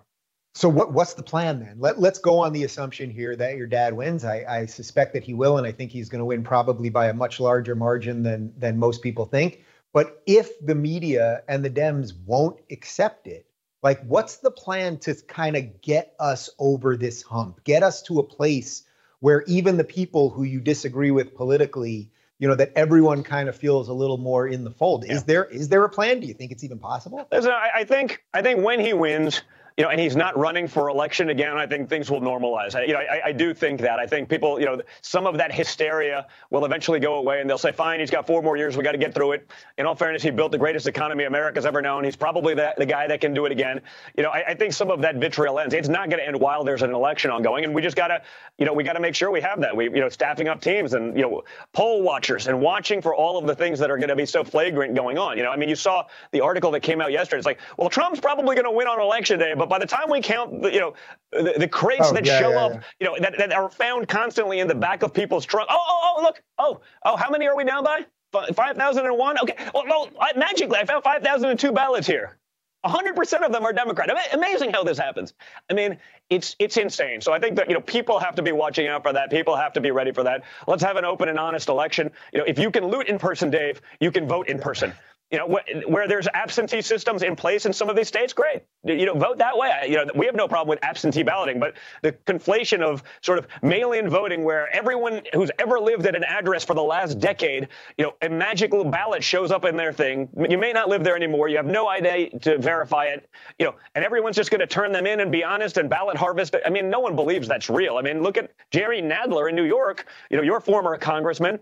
[0.56, 1.76] So what, what's the plan then?
[1.80, 4.23] Let, let's go on the assumption here that your dad wins.
[4.23, 7.10] I, I suspect that he will, and I think he's going to win probably by
[7.10, 9.65] a much larger margin than than most people think.
[9.93, 13.45] But if the media and the Dems won't accept it,
[13.84, 18.19] like what's the plan to kind of get us over this hump, get us to
[18.19, 18.84] a place
[19.19, 23.56] where even the people who you disagree with politically, you know, that everyone kind of
[23.56, 25.06] feels a little more in the fold.
[25.06, 25.13] Yeah.
[25.13, 26.19] Is there is there a plan?
[26.19, 27.27] Do you think it's even possible?
[27.32, 29.41] Listen, I, I think I think when he wins,
[29.77, 32.75] you know, and he's not running for election again, I think things will normalize.
[32.75, 33.99] I, you know, I, I, do think that.
[33.99, 37.57] I think people, you know, some of that hysteria will eventually go away, and they'll
[37.57, 38.77] say, "Fine, he's got four more years.
[38.77, 41.65] We got to get through it." In all fairness, he built the greatest economy America's
[41.65, 42.03] ever known.
[42.03, 43.81] He's probably the, the guy that can do it again.
[44.15, 45.73] You know, I, I think some of that vitriol ends.
[45.73, 48.21] It's not going to end while there's an election ongoing, and we just got to,
[48.59, 49.75] you know, we got to make sure we have that.
[49.75, 53.39] We, you know, staffing up teams and you know, poll watchers and watching for all
[53.39, 55.38] of the things that are going to be so flagrant going on.
[55.38, 57.39] You know, I mean, you saw the article that came out yesterday.
[57.39, 60.10] It's like, well, Trump's probably going to win on election day, but by the time
[60.10, 60.93] we count you know,
[61.32, 62.82] the, the crates oh, that yeah, show yeah, up, yeah.
[62.99, 65.67] you know, that, that are found constantly in the back of people's truck.
[65.69, 66.43] Oh, oh, oh, look.
[66.58, 68.06] Oh, oh, how many are we down by?
[68.34, 69.39] 5,001?
[69.39, 69.56] Okay.
[69.73, 72.38] Well, well I, magically, I found 5,002 ballots here.
[72.86, 74.10] 100% of them are Democrat.
[74.34, 75.34] Amazing how this happens.
[75.69, 75.97] I mean,
[76.30, 77.21] it's it's insane.
[77.21, 79.30] So I think that you know people have to be watching out for that.
[79.30, 80.43] People have to be ready for that.
[80.67, 82.12] Let's have an open and honest election.
[82.34, 84.91] You know, if you can loot in person, Dave, you can vote in person.
[85.34, 88.62] You know, wh- where there's absentee systems in place in some of these states, great.
[88.84, 89.88] You know, vote that way.
[89.89, 93.48] You know, we have no problem with absentee balloting, but the conflation of sort of
[93.63, 98.06] mail-in voting, where everyone who's ever lived at an address for the last decade, you
[98.06, 100.30] know, a magical ballot shows up in their thing.
[100.48, 101.48] You may not live there anymore.
[101.48, 103.28] You have no idea to verify it.
[103.58, 106.15] You know, and everyone's just going to turn them in and be honest and ballot
[106.15, 106.56] harvest.
[106.63, 107.98] I mean, no one believes that's real.
[107.98, 110.06] I mean, look at Jerry Nadler in New York.
[110.30, 111.60] You know, your former congressman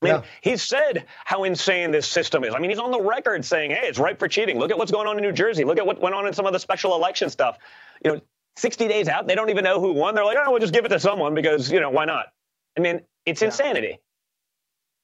[0.00, 0.22] I mean, yeah.
[0.42, 2.54] he's said how insane this system is.
[2.54, 4.58] I mean, he's on the record saying, hey, it's ripe for cheating.
[4.58, 5.64] Look at what's going on in New Jersey.
[5.64, 7.58] Look at what went on in some of the special election stuff.
[8.04, 8.20] You know,
[8.56, 10.14] 60 days out, they don't even know who won.
[10.14, 12.26] They're like, oh, we'll just give it to someone because, you know, why not?
[12.76, 13.46] I mean, it's yeah.
[13.46, 13.98] insanity.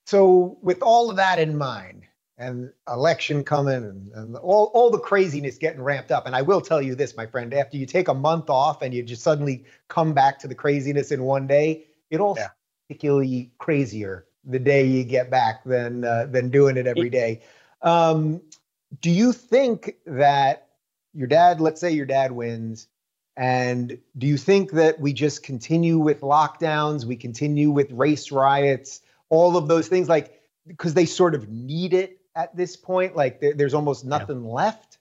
[0.06, 2.04] So, with all of that in mind,
[2.36, 6.26] and election coming and, and, all, all the craziness getting ramped up.
[6.26, 8.92] And I will tell you this, my friend, after you take a month off and
[8.92, 12.48] you just suddenly come back to the craziness in one day, it all yeah.
[12.88, 17.42] particularly crazier the day you get back than uh, than doing it every day.
[17.82, 18.40] Um,
[19.00, 20.68] do you think that
[21.12, 22.88] your dad, let's say your dad wins,
[23.36, 29.00] and do you think that we just continue with lockdowns, we continue with race riots,
[29.28, 33.40] all of those things, like because they sort of need it at this point, like
[33.40, 34.52] there, there's almost nothing yeah.
[34.52, 34.98] left?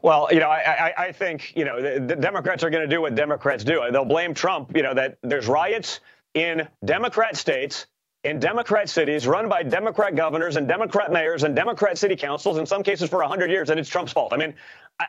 [0.00, 0.58] Well, you know, I,
[0.88, 3.80] I, I think you know the, the Democrats are going to do what Democrats do.
[3.92, 4.76] They'll blame Trump.
[4.76, 6.00] You know that there's riots
[6.34, 7.86] in Democrat states
[8.24, 12.66] in Democrat cities run by Democrat governors and Democrat mayors and Democrat city councils, in
[12.66, 14.32] some cases for 100 years, and it's Trump's fault.
[14.32, 14.54] I mean,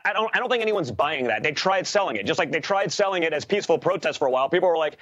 [0.04, 1.42] I, don't, I don't think anyone's buying that.
[1.42, 4.30] They tried selling it, just like they tried selling it as peaceful protest for a
[4.30, 4.48] while.
[4.48, 4.96] People were like,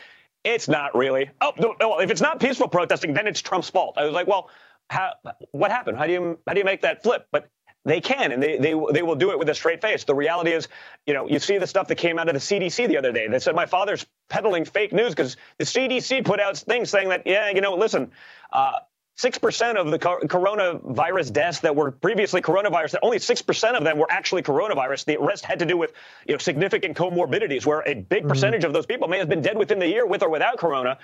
[0.44, 1.30] it's not really.
[1.40, 3.96] Oh, no, if it's not peaceful protesting, then it's Trump's fault.
[3.96, 4.50] I was like, well,
[4.90, 5.14] how,
[5.52, 5.96] what happened?
[5.96, 7.26] How do you how do you make that flip?
[7.30, 7.48] But
[7.84, 10.04] they can, and they, they, they will do it with a straight face.
[10.04, 10.68] The reality is,
[11.06, 13.26] you know, you see the stuff that came out of the CDC the other day
[13.26, 17.26] that said my father's peddling fake news because the CDC put out things saying that,
[17.26, 18.12] yeah, you know, listen,
[18.52, 18.78] uh,
[19.18, 24.42] 6% of the coronavirus deaths that were previously coronavirus, only 6% of them were actually
[24.42, 25.04] coronavirus.
[25.04, 25.92] The rest had to do with
[26.26, 28.28] you know, significant comorbidities, where a big mm-hmm.
[28.28, 30.98] percentage of those people may have been dead within the year with or without corona.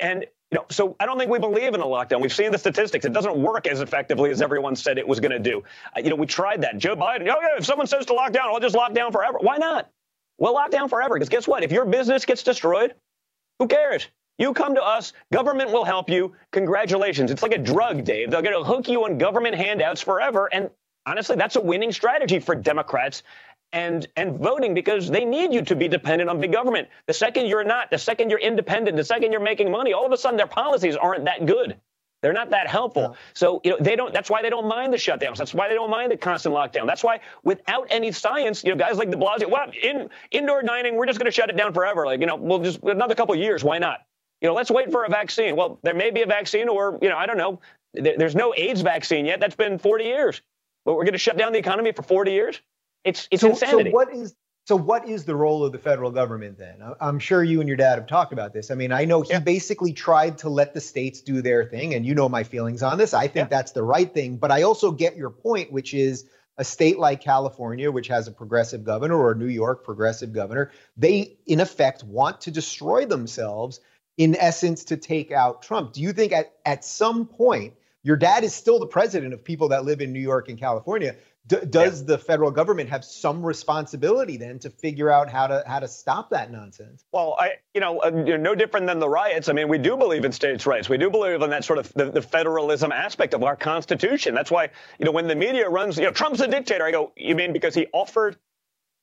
[0.00, 2.20] And you know, so I don't think we believe in a lockdown.
[2.20, 5.32] We've seen the statistics; it doesn't work as effectively as everyone said it was going
[5.32, 5.64] to do.
[5.96, 6.78] Uh, you know, we tried that.
[6.78, 9.38] Joe Biden, oh yeah, if someone says to lock down, I'll just lock down forever.
[9.40, 9.88] Why not?
[10.38, 11.64] We'll lock down forever because guess what?
[11.64, 12.94] If your business gets destroyed,
[13.58, 14.08] who cares?
[14.38, 16.34] You come to us, government will help you.
[16.52, 17.30] Congratulations.
[17.30, 18.30] It's like a drug, Dave.
[18.30, 20.48] They're going to hook you on government handouts forever.
[20.52, 20.70] And
[21.06, 23.22] honestly, that's a winning strategy for Democrats
[23.72, 26.88] and and voting because they need you to be dependent on big government.
[27.06, 30.12] The second you're not, the second you're independent, the second you're making money, all of
[30.12, 31.76] a sudden their policies aren't that good.
[32.22, 33.16] They're not that helpful.
[33.34, 35.38] So, you know, they don't, that's why they don't mind the shutdowns.
[35.38, 36.86] That's why they don't mind the constant lockdown.
[36.86, 40.94] That's why without any science, you know, guys like de Blasio, well, in indoor dining,
[40.94, 42.06] we're just going to shut it down forever.
[42.06, 43.64] Like, you know, we'll just another couple years.
[43.64, 44.06] Why not?
[44.40, 45.56] You know, let's wait for a vaccine.
[45.56, 47.60] Well, there may be a vaccine or, you know, I don't know.
[47.92, 49.40] There's no AIDS vaccine yet.
[49.40, 50.42] That's been 40 years.
[50.84, 52.60] But we're going to shut down the economy for 40 years?
[53.04, 53.90] It's, it's so, insanity.
[53.90, 54.34] So what is
[54.64, 56.76] so, what is the role of the federal government then?
[57.00, 58.70] I'm sure you and your dad have talked about this.
[58.70, 59.40] I mean, I know he yeah.
[59.40, 62.96] basically tried to let the states do their thing, and you know my feelings on
[62.96, 63.12] this.
[63.12, 63.56] I think yeah.
[63.56, 64.36] that's the right thing.
[64.36, 66.26] But I also get your point, which is
[66.58, 71.36] a state like California, which has a progressive governor, or New York, progressive governor, they
[71.46, 73.80] in effect want to destroy themselves
[74.16, 75.92] in essence to take out Trump.
[75.92, 79.68] Do you think at, at some point, your dad is still the president of people
[79.68, 81.16] that live in New York and California?
[81.46, 82.06] D- does yeah.
[82.06, 86.30] the federal government have some responsibility then to figure out how to how to stop
[86.30, 87.04] that nonsense?
[87.10, 89.48] Well, I you know uh, no different than the riots.
[89.48, 90.88] I mean, we do believe in states' rights.
[90.88, 94.34] We do believe in that sort of the, the, federalism aspect of our constitution.
[94.34, 96.84] That's why you know when the media runs, you know, Trump's a dictator.
[96.84, 98.36] I go, you mean because he offered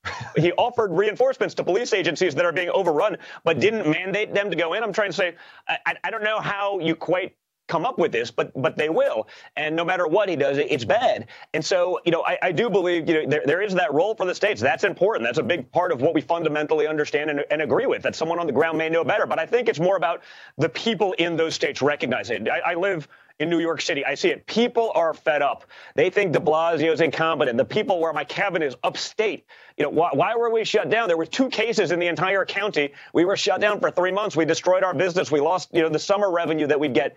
[0.37, 4.55] he offered reinforcements to police agencies that are being overrun, but didn't mandate them to
[4.55, 4.83] go in.
[4.83, 5.35] I'm trying to say,
[5.67, 7.35] I, I don't know how you quite
[7.69, 9.27] come up with this, but but they will.
[9.55, 11.27] And no matter what he does, it's bad.
[11.53, 14.15] And so, you know, I, I do believe you know there, there is that role
[14.15, 14.59] for the states.
[14.59, 15.25] That's important.
[15.25, 18.01] That's a big part of what we fundamentally understand and, and agree with.
[18.01, 19.25] That someone on the ground may know better.
[19.25, 20.23] But I think it's more about
[20.57, 22.49] the people in those states recognizing it.
[22.49, 23.07] I, I live
[23.39, 24.05] in New York City.
[24.05, 24.45] I see it.
[24.47, 25.65] People are fed up.
[25.95, 27.57] They think de Blasio is incompetent.
[27.57, 29.45] The people where my cabin is upstate.
[29.77, 31.07] You know, why, why, were we shut down?
[31.07, 32.91] There were two cases in the entire county.
[33.13, 34.35] We were shut down for three months.
[34.35, 35.31] We destroyed our business.
[35.31, 37.15] We lost, you know, the summer revenue that we'd get.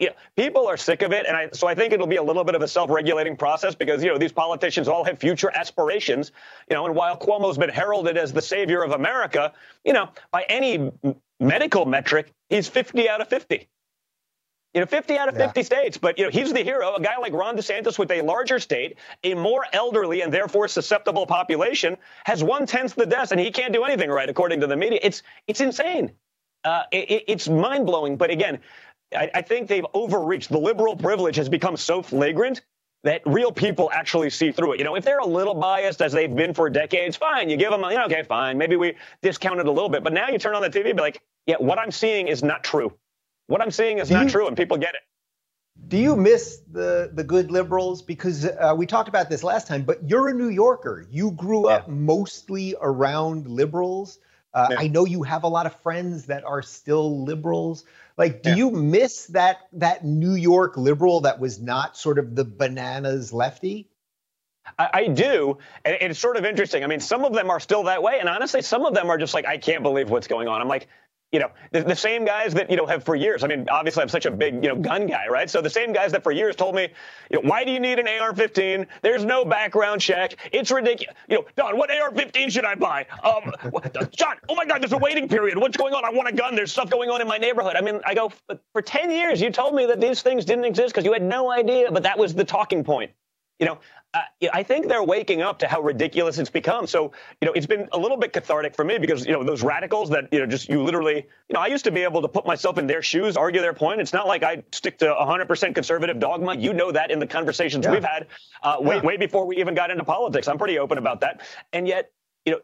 [0.00, 2.22] You know, people are sick of it, and I, so I think it'll be a
[2.22, 6.32] little bit of a self-regulating process because you know these politicians all have future aspirations.
[6.70, 9.52] You know, and while Cuomo's been heralded as the savior of America,
[9.84, 10.90] you know, by any
[11.38, 13.68] medical metric, he's 50 out of 50.
[14.72, 15.64] You know, 50 out of 50 yeah.
[15.64, 16.96] states, but you know, he's the hero.
[16.96, 21.26] A guy like Ron DeSantis with a larger state, a more elderly and therefore susceptible
[21.26, 24.76] population, has one tenth the deaths, and he can't do anything right, according to the
[24.76, 24.98] media.
[25.00, 26.10] It's it's insane.
[26.64, 28.16] Uh, it, it's mind blowing.
[28.16, 28.58] But again,
[29.16, 30.50] I, I think they've overreached.
[30.50, 32.62] The liberal privilege has become so flagrant
[33.04, 34.78] that real people actually see through it.
[34.78, 37.50] You know, if they're a little biased as they've been for decades, fine.
[37.50, 38.56] You give them, you know, okay, fine.
[38.56, 40.02] Maybe we discount it a little bit.
[40.02, 42.42] But now you turn on the TV and be like, yeah, what I'm seeing is
[42.42, 42.92] not true.
[43.46, 45.02] What I'm seeing is do not you, true, and people get it.
[45.88, 48.00] Do you miss the the good liberals?
[48.00, 51.06] Because uh, we talked about this last time, but you're a New Yorker.
[51.10, 51.76] You grew yeah.
[51.76, 54.18] up mostly around liberals.
[54.54, 54.76] Uh, yeah.
[54.78, 57.84] I know you have a lot of friends that are still liberals.
[58.16, 58.56] Like, do yeah.
[58.56, 63.88] you miss that that New York liberal that was not sort of the bananas lefty?
[64.78, 66.84] I, I do, and it's sort of interesting.
[66.84, 69.18] I mean, some of them are still that way, and honestly, some of them are
[69.18, 70.60] just like, I can't believe what's going on.
[70.60, 70.88] I'm like,
[71.34, 73.42] you know, the, the, same guys that, you know, have for years.
[73.42, 75.50] I mean, obviously I'm such a big, you know, gun guy, right?
[75.50, 76.90] So the same guys that for years told me,
[77.28, 78.86] you know, why do you need an AR-15?
[79.02, 80.36] There's no background check.
[80.52, 81.16] It's ridiculous.
[81.28, 83.06] You know, Don, what AR-15 should I buy?
[83.24, 83.52] Um,
[84.12, 85.58] John, oh my God, there's a waiting period.
[85.58, 86.04] What's going on?
[86.04, 86.54] I want a gun.
[86.54, 87.74] There's stuff going on in my neighborhood.
[87.74, 88.30] I mean, I go,
[88.72, 91.50] for 10 years, you told me that these things didn't exist because you had no
[91.50, 93.10] idea, but that was the talking point.
[93.58, 93.78] You know,
[94.14, 94.20] uh,
[94.52, 96.86] I think they're waking up to how ridiculous it's become.
[96.86, 99.62] So, you know, it's been a little bit cathartic for me because, you know, those
[99.62, 102.28] radicals that, you know, just you literally, you know, I used to be able to
[102.28, 104.00] put myself in their shoes, argue their point.
[104.00, 106.56] It's not like I stick to 100% conservative dogma.
[106.56, 107.92] You know that in the conversations yeah.
[107.92, 108.26] we've had
[108.62, 109.02] uh, way, yeah.
[109.02, 110.48] way before we even got into politics.
[110.48, 111.42] I'm pretty open about that.
[111.72, 112.12] And yet,
[112.44, 112.60] you know,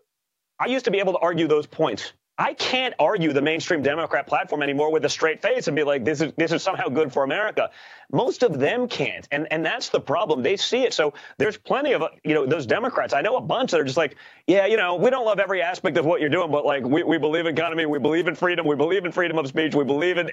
[0.59, 2.13] I used to be able to argue those points.
[2.41, 6.07] I can't argue the mainstream Democrat platform anymore with a straight face and be like,
[6.07, 7.69] this is this is somehow good for America.
[8.11, 10.43] Most of them can't, and and that's the problem.
[10.43, 10.95] They see it.
[10.95, 13.13] So there's plenty of you know those Democrats.
[13.13, 15.61] I know a bunch that are just like, yeah, you know, we don't love every
[15.61, 18.35] aspect of what you're doing, but like we, we believe in economy, we believe in
[18.35, 20.31] freedom, we believe in freedom of speech, we believe in,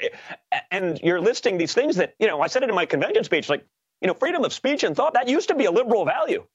[0.72, 2.40] and you're listing these things that you know.
[2.40, 3.66] I said it in my convention speech, like
[4.00, 6.46] you know, freedom of speech and thought that used to be a liberal value.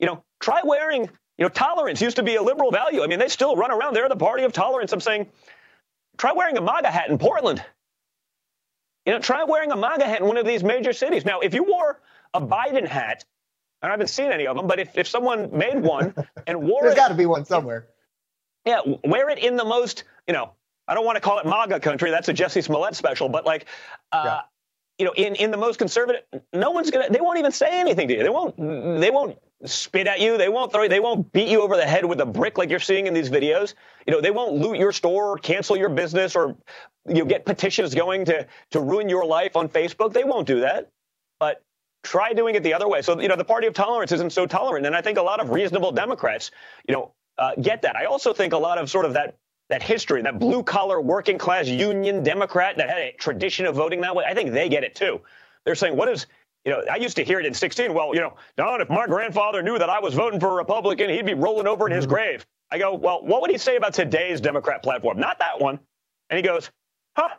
[0.00, 3.02] You know, try wearing you know, tolerance used to be a liberal value.
[3.02, 3.94] I mean, they still run around.
[3.94, 4.92] They're the party of tolerance.
[4.92, 5.28] I'm saying,
[6.16, 7.64] try wearing a MAGA hat in Portland.
[9.06, 11.24] You know, try wearing a MAGA hat in one of these major cities.
[11.24, 12.00] Now, if you wore
[12.34, 13.24] a Biden hat,
[13.80, 16.12] and I haven't seen any of them, but if, if someone made one
[16.46, 16.96] and wore There's it.
[16.96, 17.86] There's got to be one somewhere.
[18.66, 20.50] Yeah, wear it in the most, you know,
[20.88, 22.10] I don't want to call it MAGA country.
[22.10, 23.66] That's a Jussie Smollett special, but like,
[24.10, 24.40] uh, yeah.
[24.98, 26.22] you know, in, in the most conservative,
[26.52, 27.08] no one's gonna.
[27.10, 28.22] They won't even say anything to you.
[28.22, 28.56] They won't.
[28.56, 30.38] They won't spit at you.
[30.38, 30.88] They won't throw you.
[30.88, 33.30] They won't beat you over the head with a brick like you're seeing in these
[33.30, 33.74] videos.
[34.06, 36.56] You know, they won't loot your store or cancel your business or
[37.06, 40.12] you know, get petitions going to to ruin your life on Facebook.
[40.12, 40.90] They won't do that.
[41.40, 41.62] But
[42.02, 43.02] try doing it the other way.
[43.02, 44.86] So, you know, the party of tolerance isn't so tolerant.
[44.86, 46.50] And I think a lot of reasonable Democrats,
[46.88, 47.96] you know, uh, get that.
[47.96, 49.36] I also think a lot of sort of that
[49.68, 54.00] that history, that blue collar working class union Democrat that had a tradition of voting
[54.00, 55.20] that way, I think they get it too.
[55.64, 56.26] They're saying, what is,
[56.68, 57.94] you know, I used to hear it in 16.
[57.94, 61.08] Well, you know, Don, if my grandfather knew that I was voting for a Republican,
[61.08, 62.12] he'd be rolling over in his mm-hmm.
[62.12, 62.46] grave.
[62.70, 65.18] I go, well, what would he say about today's Democrat platform?
[65.18, 65.80] Not that one.
[66.28, 66.70] And he goes,
[67.16, 67.30] huh,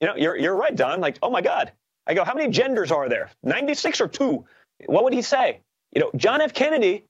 [0.00, 1.00] you know, you're, you're right, Don.
[1.00, 1.70] Like, oh my God.
[2.08, 3.30] I go, how many genders are there?
[3.44, 4.44] 96 or two?
[4.86, 5.60] What would he say?
[5.94, 6.52] You know, John F.
[6.52, 7.04] Kennedy,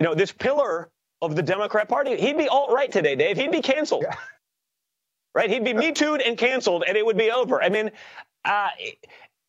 [0.00, 0.90] you know, this pillar
[1.22, 3.36] of the Democrat Party, he'd be alt right today, Dave.
[3.36, 4.04] He'd be canceled.
[5.36, 5.50] Right?
[5.50, 7.60] He'd be me too'd and canceled, and it would be over.
[7.60, 7.90] I mean,
[8.44, 8.68] uh,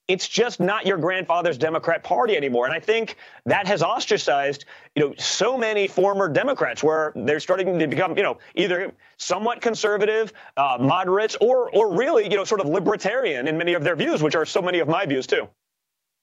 [0.08, 2.66] it's just not your grandfather's Democrat Party anymore.
[2.66, 7.80] And I think that has ostracized, you know, so many former Democrats where they're starting
[7.80, 12.62] to become, you know, either somewhat conservative, uh, moderates, or or really, you know, sort
[12.62, 15.48] of libertarian in many of their views, which are so many of my views too.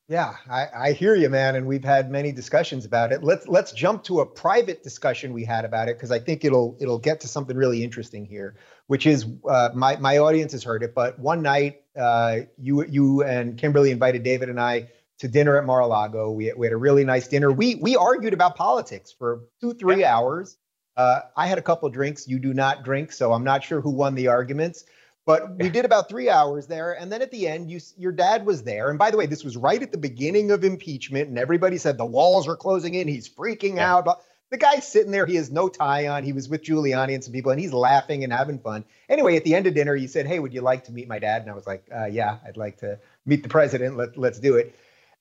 [0.09, 3.23] Yeah, I, I, hear you, man, and we've had many discussions about it.
[3.23, 6.77] Let's let's jump to a private discussion we had about it because I think it'll
[6.81, 8.57] it'll get to something really interesting here,
[8.89, 13.23] which is uh, my my audience has heard it, but one night uh, you you
[13.23, 14.89] and Kimberly invited David and I
[15.19, 16.33] to dinner at Mar-a-Lago.
[16.33, 17.53] We, we had a really nice dinner.
[17.53, 20.17] We we argued about politics for two three yeah.
[20.17, 20.57] hours.
[20.97, 22.29] Uh, I had a couple drinks.
[22.29, 24.85] You do not drink, so I'm not sure who won the arguments.
[25.25, 28.45] But we did about three hours there, and then at the end, you your dad
[28.45, 28.91] was there.
[28.91, 31.97] And by the way, this was right at the beginning of impeachment, and everybody said
[31.97, 33.07] the walls are closing in.
[33.07, 33.95] He's freaking yeah.
[33.95, 34.19] out.
[34.53, 35.25] The guy's sitting there.
[35.25, 36.25] He has no tie on.
[36.25, 38.85] He was with Giuliani and some people, and he's laughing and having fun.
[39.09, 41.19] Anyway, at the end of dinner, he said, "Hey, would you like to meet my
[41.19, 43.97] dad?" And I was like, uh, "Yeah, I'd like to meet the president.
[43.97, 44.75] Let, let's do it."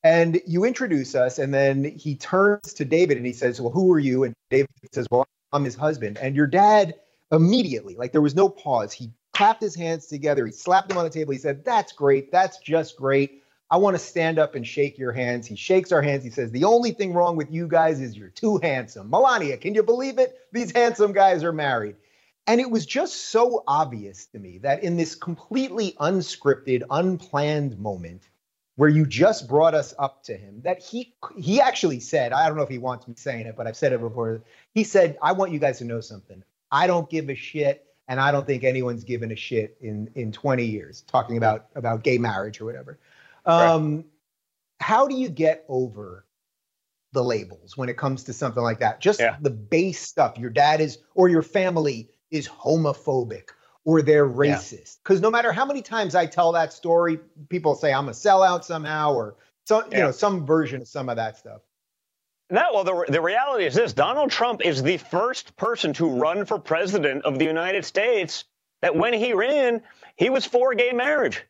[0.04, 3.94] And you introduce us, and then he turns to David and he says, "Well, who
[3.94, 6.96] are you?" And David says, "Well, I'm his husband." And your dad
[7.32, 10.46] immediately, like there was no pause, he clapped his hands together.
[10.46, 11.32] He slapped them on the table.
[11.34, 12.32] He said, That's great.
[12.32, 13.41] That's just great.
[13.72, 15.48] I want to stand up and shake your hands.
[15.48, 16.24] He shakes our hands.
[16.24, 19.10] He says, The only thing wrong with you guys is you're too handsome.
[19.10, 20.38] Melania, can you believe it?
[20.52, 21.96] These handsome guys are married.
[22.48, 28.28] And it was just so obvious to me that in this completely unscripted, unplanned moment,
[28.76, 32.56] where you just brought us up to him that he he actually said i don't
[32.56, 34.42] know if he wants me saying it but i've said it before
[34.74, 36.42] he said i want you guys to know something
[36.72, 40.34] i don't give a shit and I don't think anyone's given a shit in in
[40.34, 43.00] 20 years talking about about gay marriage or whatever.
[43.46, 44.06] Um, right.
[44.80, 46.26] How do you get over
[47.14, 49.00] the labels when it comes to something like that?
[49.00, 49.38] Just yeah.
[49.42, 50.38] the base stuff.
[50.38, 53.50] Your dad is or your family is homophobic
[53.84, 54.98] or they're racist.
[55.04, 55.24] Because yeah.
[55.24, 57.20] no matter how many times I tell that story,
[57.50, 59.36] people say I'm a sellout somehow or
[59.66, 61.62] so you know some version of some of that stuff.
[62.50, 66.46] No, well, the, the reality is this Donald Trump is the first person to run
[66.46, 68.44] for president of the United States
[68.82, 69.82] that when he ran,
[70.18, 71.46] he was for gay marriage.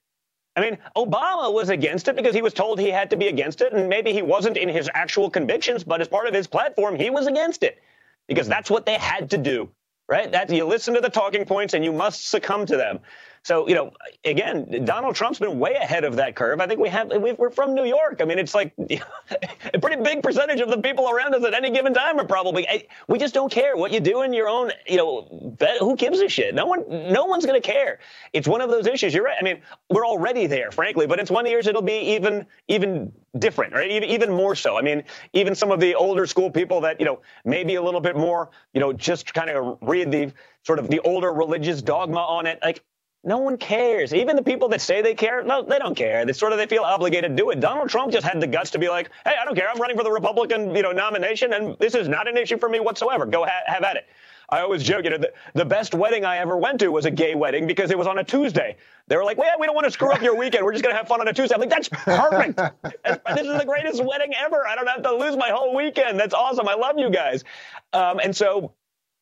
[0.56, 3.62] I mean, Obama was against it because he was told he had to be against
[3.62, 6.95] it, and maybe he wasn't in his actual convictions, but as part of his platform,
[6.95, 7.82] he was against it
[8.28, 9.70] because that's what they had to do,
[10.10, 10.32] right?
[10.32, 12.99] That you listen to the talking points and you must succumb to them.
[13.44, 13.92] So, you know,
[14.24, 16.62] again, Donald Trump's been way ahead of that curve.
[16.62, 18.20] I think we have, we're from New York.
[18.22, 18.72] I mean, it's like
[19.74, 22.68] a pretty big percentage of the people around us at any given time are probably,
[22.68, 26.20] eh, we just don't care what you do in your own, you know, who gives
[26.20, 26.54] a shit?
[26.54, 27.98] No one, no one's going to care.
[28.32, 29.12] It's one of those issues.
[29.12, 29.38] You're right.
[29.39, 33.74] I mean, we're already there, frankly, but in 20 years, it'll be even, even different,
[33.74, 33.89] right?
[33.89, 34.78] Even, even more so.
[34.78, 38.02] I mean, even some of the older school people that, you know, maybe a little
[38.02, 40.32] bit more, you know, just kind of read the
[40.64, 42.60] sort of the older religious dogma on it.
[42.62, 42.84] Like,
[43.24, 44.13] no one cares.
[44.13, 46.26] Even the people that say they care, no, they don't care.
[46.26, 47.59] They sort of they feel obligated to do it.
[47.59, 49.69] Donald Trump just had the guts to be like, "Hey, I don't care.
[49.69, 52.67] I'm running for the Republican, you know, nomination, and this is not an issue for
[52.67, 53.26] me whatsoever.
[53.26, 54.07] Go ha- have at it."
[54.51, 57.11] I always joke, you know, the, the best wedding I ever went to was a
[57.11, 58.76] gay wedding because it was on a Tuesday.
[59.07, 60.65] They were like, well, we don't want to screw up your weekend.
[60.65, 61.55] We're just going to have fun on a Tuesday.
[61.55, 62.57] I'm like, that's perfect.
[62.84, 64.67] this is the greatest wedding ever.
[64.67, 66.19] I don't have to lose my whole weekend.
[66.19, 66.67] That's awesome.
[66.67, 67.45] I love you guys.
[67.93, 68.74] Um, and so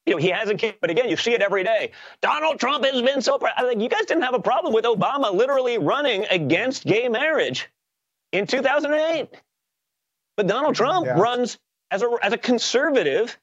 [0.05, 1.91] you know, he hasn't kicked, but again, you see it every day.
[2.21, 3.53] Donald Trump has been so proud.
[3.57, 7.69] I think you guys didn't have a problem with Obama literally running against gay marriage
[8.31, 9.29] in 2008.
[10.37, 11.19] But Donald Trump yeah.
[11.19, 11.59] runs
[11.91, 13.37] as a, as a conservative,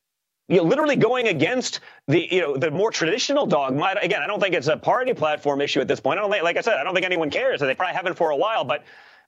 [0.48, 3.96] you know, literally going against the, you know, the more traditional dogma.
[4.00, 6.18] Again, I don't think it's a party platform issue at this point.
[6.18, 7.60] I don't think, like I said, I don't think anyone cares.
[7.60, 8.84] They probably haven't for a while, but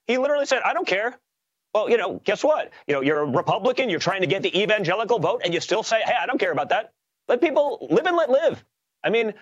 [0.07, 1.19] he literally said, I don't care.
[1.75, 2.73] Well, you know, guess what?
[2.87, 5.83] You know, you're a Republican, you're trying to get the evangelical vote, and you still
[5.83, 6.93] say, hey, I don't care about that.
[7.29, 8.65] Let people live and let live.
[9.05, 9.35] I mean,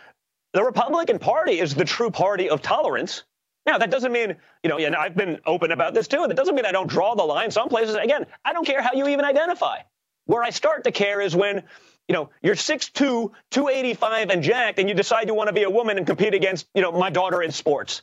[0.53, 3.25] the Republican Party is the true party of tolerance.
[3.65, 6.25] Now, that doesn't mean, you know, and I've been open about this too.
[6.27, 7.51] That doesn't mean I don't draw the line.
[7.51, 9.79] Some places, again, I don't care how you even identify.
[10.27, 11.65] Where I start to care is when,
[12.09, 15.71] you know, you're 6'2, 285 and jacked, and you decide you want to be a
[15.71, 18.03] woman and compete against, you know, my daughter in sports.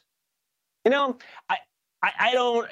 [0.85, 1.17] You know,
[1.49, 1.57] I,
[2.03, 2.69] I, I don't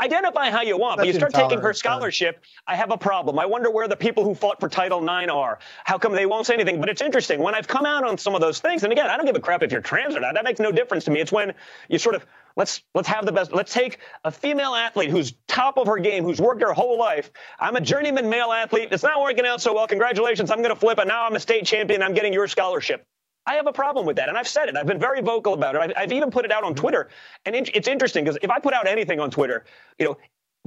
[0.00, 2.42] identify how you want, That's but you start taking her scholarship.
[2.66, 3.38] I have a problem.
[3.38, 5.58] I wonder where the people who fought for Title IX are.
[5.84, 6.80] How come they won't say anything?
[6.80, 8.82] But it's interesting when I've come out on some of those things.
[8.82, 10.32] And again, I don't give a crap if you're trans or not.
[10.32, 11.20] That makes no difference to me.
[11.20, 11.52] It's when
[11.90, 12.24] you sort of
[12.56, 13.52] let's let's have the best.
[13.52, 17.30] Let's take a female athlete who's top of her game, who's worked her whole life.
[17.60, 18.88] I'm a journeyman male athlete.
[18.92, 19.86] It's not working out so well.
[19.86, 20.50] Congratulations.
[20.50, 22.02] I'm going to flip and Now I'm a state champion.
[22.02, 23.06] I'm getting your scholarship.
[23.46, 24.28] I have a problem with that.
[24.28, 24.76] And I've said it.
[24.76, 25.80] I've been very vocal about it.
[25.80, 27.08] I've, I've even put it out on Twitter.
[27.44, 29.64] And it's interesting because if I put out anything on Twitter,
[29.98, 30.16] you know,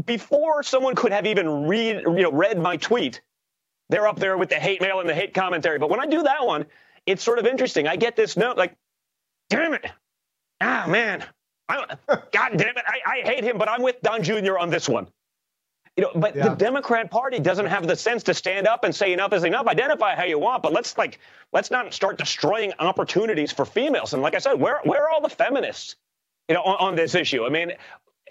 [0.05, 3.21] before someone could have even read, you know, read my tweet,
[3.89, 5.79] they're up there with the hate mail and the hate commentary.
[5.79, 6.65] But when I do that one,
[7.05, 7.87] it's sort of interesting.
[7.87, 8.75] I get this note like,
[9.49, 9.85] damn it.
[10.61, 11.23] Ah, man.
[11.69, 12.83] God damn it.
[12.85, 14.57] I, I hate him, but I'm with Don Jr.
[14.57, 15.07] on this one.
[15.97, 16.49] You know, but yeah.
[16.49, 19.65] the Democrat Party doesn't have the sense to stand up and say enough is enough.
[19.65, 21.19] Identify how you want, but let's like
[21.51, 24.13] let's not start destroying opportunities for females.
[24.13, 25.95] And like I said, where where are all the feminists?
[26.47, 27.45] You know, on, on this issue.
[27.45, 27.73] I mean,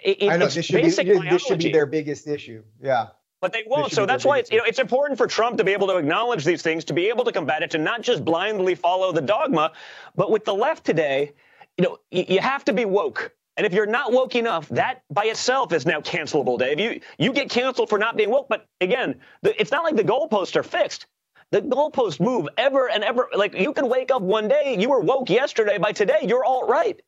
[0.01, 2.63] it, I know this should, be, this should be their biggest issue.
[2.81, 3.07] Yeah.
[3.41, 3.91] But they won't.
[3.91, 6.45] So that's why it's you know it's important for Trump to be able to acknowledge
[6.45, 9.73] these things, to be able to combat it, to not just blindly follow the dogma.
[10.15, 11.33] But with the left today,
[11.77, 13.33] you know, you have to be woke.
[13.57, 16.79] And if you're not woke enough, that by itself is now cancelable, Dave.
[16.79, 18.47] You you get canceled for not being woke.
[18.47, 21.07] But again, the, it's not like the goalposts are fixed.
[21.49, 23.29] The goalposts move ever and ever.
[23.35, 25.79] Like you can wake up one day, you were woke yesterday.
[25.79, 27.01] By today, you're all right.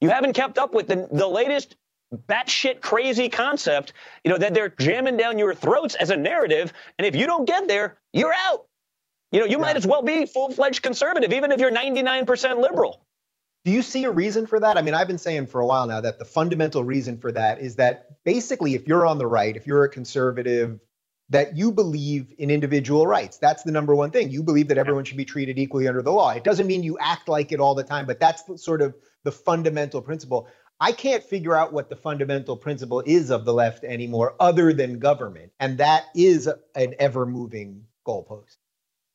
[0.00, 1.76] You haven't kept up with the, the latest
[2.14, 3.92] batshit crazy concept,
[4.24, 6.72] you know, that they're jamming down your throats as a narrative.
[6.98, 8.66] And if you don't get there, you're out.
[9.32, 9.62] You know, you yeah.
[9.62, 13.04] might as well be full fledged conservative, even if you're 99% liberal.
[13.64, 14.78] Do you see a reason for that?
[14.78, 17.60] I mean, I've been saying for a while now that the fundamental reason for that
[17.60, 20.80] is that basically, if you're on the right, if you're a conservative,
[21.28, 23.38] that you believe in individual rights.
[23.38, 24.30] That's the number one thing.
[24.30, 26.30] You believe that everyone should be treated equally under the law.
[26.30, 29.32] It doesn't mean you act like it all the time, but that's sort of the
[29.32, 30.48] fundamental principle.
[30.80, 34.98] I can't figure out what the fundamental principle is of the left anymore, other than
[34.98, 35.52] government.
[35.60, 38.56] And that is an ever moving goalpost.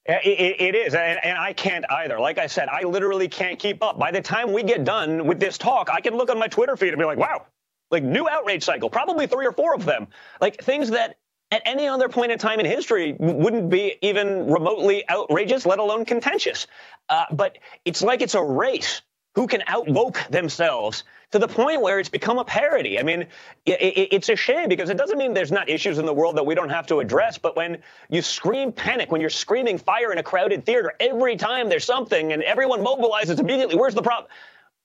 [0.07, 2.19] It, it is, and, and, I can't either.
[2.19, 3.97] Like I said, I literally can't keep up.
[3.97, 6.77] By the time we get done with this talk, I can look on my Twitter
[6.77, 7.47] feed and be like, wow,
[7.89, 10.07] like new outrage cycle, probably three or four of them.
[10.39, 11.17] Like things that
[11.49, 16.05] at any other point in time in history wouldn't be even remotely outrageous, let alone
[16.05, 16.67] contentious.
[17.09, 19.01] Uh, but it's like it's a race
[19.35, 22.97] who can outwoke themselves to the point where it's become a parody.
[22.97, 23.21] I mean,
[23.65, 26.37] it, it, it's a shame because it doesn't mean there's not issues in the world
[26.37, 27.37] that we don't have to address.
[27.37, 27.79] But when
[28.09, 32.31] you scream panic, when you're screaming fire in a crowded theater, every time there's something
[32.31, 34.31] and everyone mobilizes immediately, where's the problem?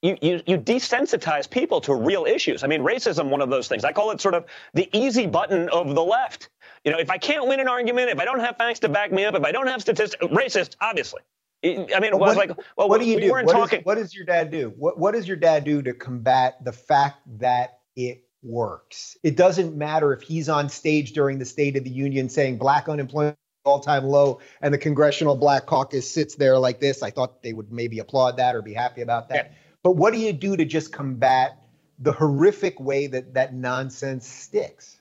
[0.03, 2.65] You, you, you desensitize people to real issues.
[2.65, 3.85] I mean, racism, one of those things.
[3.85, 6.49] I call it sort of the easy button of the left.
[6.85, 9.13] You know, if I can't win an argument, if I don't have facts to back
[9.13, 11.21] me up, if I don't have statistics, racist, obviously.
[11.63, 13.31] I mean, it was what, like, well, what do you we do?
[13.33, 13.81] What, talking...
[13.81, 14.73] is, what does your dad do?
[14.77, 19.19] What What does your dad do to combat the fact that it works?
[19.23, 22.89] It doesn't matter if he's on stage during the State of the Union saying black
[22.89, 27.03] unemployment all time low, and the Congressional Black Caucus sits there like this.
[27.03, 29.51] I thought they would maybe applaud that or be happy about that.
[29.51, 29.57] Yeah.
[29.83, 31.59] But what do you do to just combat
[31.99, 34.97] the horrific way that that nonsense sticks?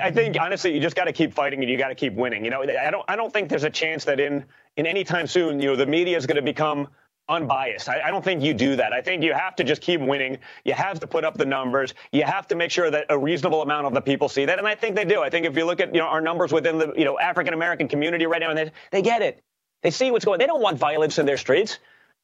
[0.00, 2.44] I think honestly, you just got to keep fighting and you got to keep winning.
[2.44, 4.44] You know, I don't, I don't think there's a chance that in
[4.76, 6.88] in any time soon, you know, the media is going to become
[7.28, 7.88] unbiased.
[7.88, 8.92] I, I, don't think you do that.
[8.92, 10.38] I think you have to just keep winning.
[10.64, 11.94] You have to put up the numbers.
[12.10, 14.66] You have to make sure that a reasonable amount of the people see that, and
[14.66, 15.22] I think they do.
[15.22, 17.54] I think if you look at you know our numbers within the you know African
[17.54, 19.42] American community right now, and they they get it.
[19.82, 20.38] They see what's going.
[20.38, 21.78] They don't want violence in their streets.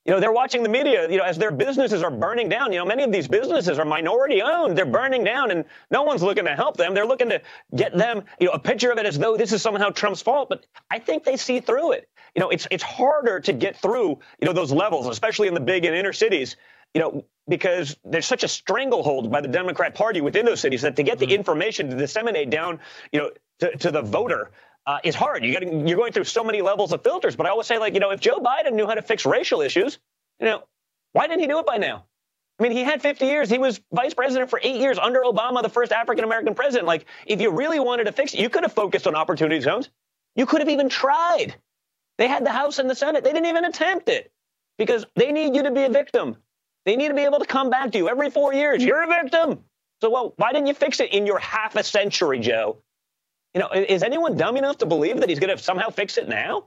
[0.05, 2.73] You know, they're watching the media, you know, as their businesses are burning down.
[2.73, 4.79] You know, many of these businesses are minority owned.
[4.79, 6.95] They're burning down and no one's looking to help them.
[6.95, 7.43] They're looking to
[7.77, 10.49] get them, you know, a picture of it as though this is somehow Trump's fault.
[10.49, 14.11] But I think they see through it you know, it's it's harder to get through,
[14.39, 16.55] you know, those levels, especially in the big and inner cities,
[16.95, 20.95] you know, because there's such a stranglehold by the Democrat Party within those cities that
[20.95, 21.34] to get the mm-hmm.
[21.34, 22.78] information to disseminate down,
[23.11, 24.53] you know, to, to the voter
[24.86, 25.45] uh, is hard.
[25.45, 27.34] You you're going through so many levels of filters.
[27.34, 29.61] But I always say, like, you know, if Joe Biden knew how to fix racial
[29.61, 29.99] issues,
[30.39, 30.62] you know,
[31.14, 32.05] why didn't he do it by now?
[32.61, 33.51] I mean, he had 50 years.
[33.51, 36.86] He was vice president for eight years under Obama, the first African American president.
[36.86, 39.91] Like, if you really wanted to fix it, you could have focused on opportunity zones.
[40.36, 41.57] You could have even tried.
[42.19, 43.25] They had the House and the Senate.
[43.25, 44.33] They didn't even attempt it
[44.77, 46.37] because they need you to be a victim.
[46.85, 48.85] They need to be able to come back to you every four years.
[48.85, 49.64] You're a victim.
[50.01, 52.79] So, well, why didn't you fix it in your half a century, Joe?
[53.55, 56.29] You know, is anyone dumb enough to believe that he's going to somehow fix it
[56.29, 56.66] now?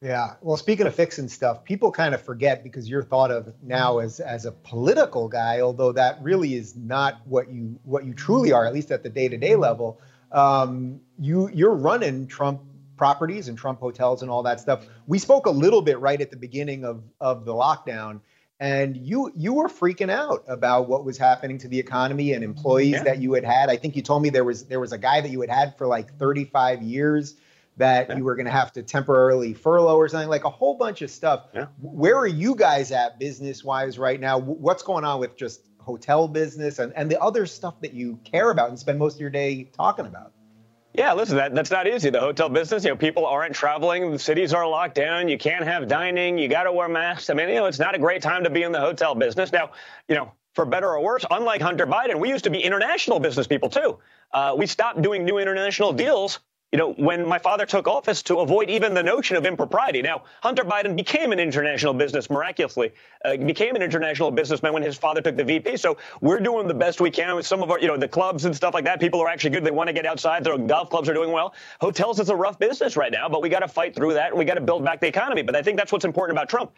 [0.00, 0.34] Yeah.
[0.42, 4.20] Well, speaking of fixing stuff, people kind of forget because you're thought of now as
[4.20, 8.64] as a political guy, although that really is not what you what you truly are,
[8.64, 10.00] at least at the day to day level.
[10.30, 12.60] Um, you you're running Trump
[12.98, 14.86] properties and Trump hotels and all that stuff.
[15.06, 18.20] We spoke a little bit right at the beginning of, of the lockdown.
[18.60, 22.92] and you you were freaking out about what was happening to the economy and employees
[22.92, 23.04] yeah.
[23.04, 23.70] that you had had.
[23.70, 25.78] I think you told me there was there was a guy that you had had
[25.78, 27.36] for like 35 years
[27.76, 28.16] that yeah.
[28.16, 31.10] you were going to have to temporarily furlough or something like a whole bunch of
[31.10, 31.46] stuff.
[31.54, 31.66] Yeah.
[31.80, 34.38] Where are you guys at business wise right now?
[34.38, 38.50] What's going on with just hotel business and, and the other stuff that you care
[38.50, 40.32] about and spend most of your day talking about?
[40.98, 42.10] Yeah, listen, that, that's not easy.
[42.10, 44.10] The hotel business, you know, people aren't traveling.
[44.10, 45.28] The cities are locked down.
[45.28, 46.36] You can't have dining.
[46.36, 47.30] You got to wear masks.
[47.30, 49.52] I mean, you know, it's not a great time to be in the hotel business.
[49.52, 49.70] Now,
[50.08, 53.46] you know, for better or worse, unlike Hunter Biden, we used to be international business
[53.46, 53.96] people too.
[54.34, 56.40] Uh, we stopped doing new international deals
[56.72, 60.02] you know, when my father took office to avoid even the notion of impropriety.
[60.02, 62.92] Now, Hunter Biden became an international business miraculously,
[63.24, 65.78] uh, became an international businessman when his father took the VP.
[65.78, 68.44] So we're doing the best we can with some of our, you know, the clubs
[68.44, 69.00] and stuff like that.
[69.00, 69.64] People are actually good.
[69.64, 70.44] They want to get outside.
[70.44, 71.54] Their golf clubs are doing well.
[71.80, 74.38] Hotels is a rough business right now, but we got to fight through that and
[74.38, 75.40] we got to build back the economy.
[75.40, 76.72] But I think that's what's important about Trump.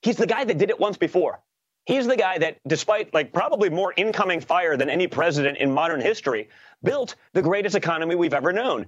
[0.00, 1.40] He's the guy that did it once before.
[1.86, 6.00] He's the guy that, despite like probably more incoming fire than any president in modern
[6.00, 6.48] history,
[6.82, 8.86] built the greatest economy we've ever known,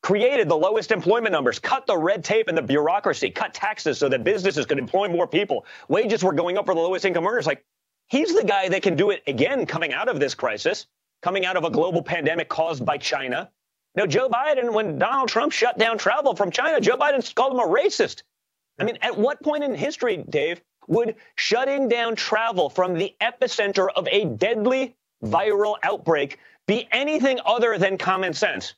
[0.00, 4.08] created the lowest employment numbers, cut the red tape and the bureaucracy, cut taxes so
[4.08, 5.66] that businesses could employ more people.
[5.88, 7.48] Wages were going up for the lowest income earners.
[7.48, 7.64] Like,
[8.06, 10.86] he's the guy that can do it again coming out of this crisis,
[11.22, 13.50] coming out of a global pandemic caused by China.
[13.96, 17.58] Now, Joe Biden, when Donald Trump shut down travel from China, Joe Biden called him
[17.58, 18.22] a racist.
[18.78, 23.88] I mean, at what point in history, Dave, would shutting down travel from the epicenter
[23.94, 28.74] of a deadly viral outbreak be anything other than common sense?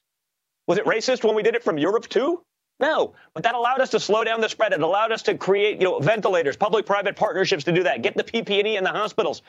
[0.69, 2.45] Was it racist when we did it from Europe too?
[2.79, 4.73] No, but that allowed us to slow down the spread.
[4.73, 8.03] It allowed us to create, you know, ventilators, public-private partnerships to do that.
[8.03, 9.43] Get the PPE in the hospitals.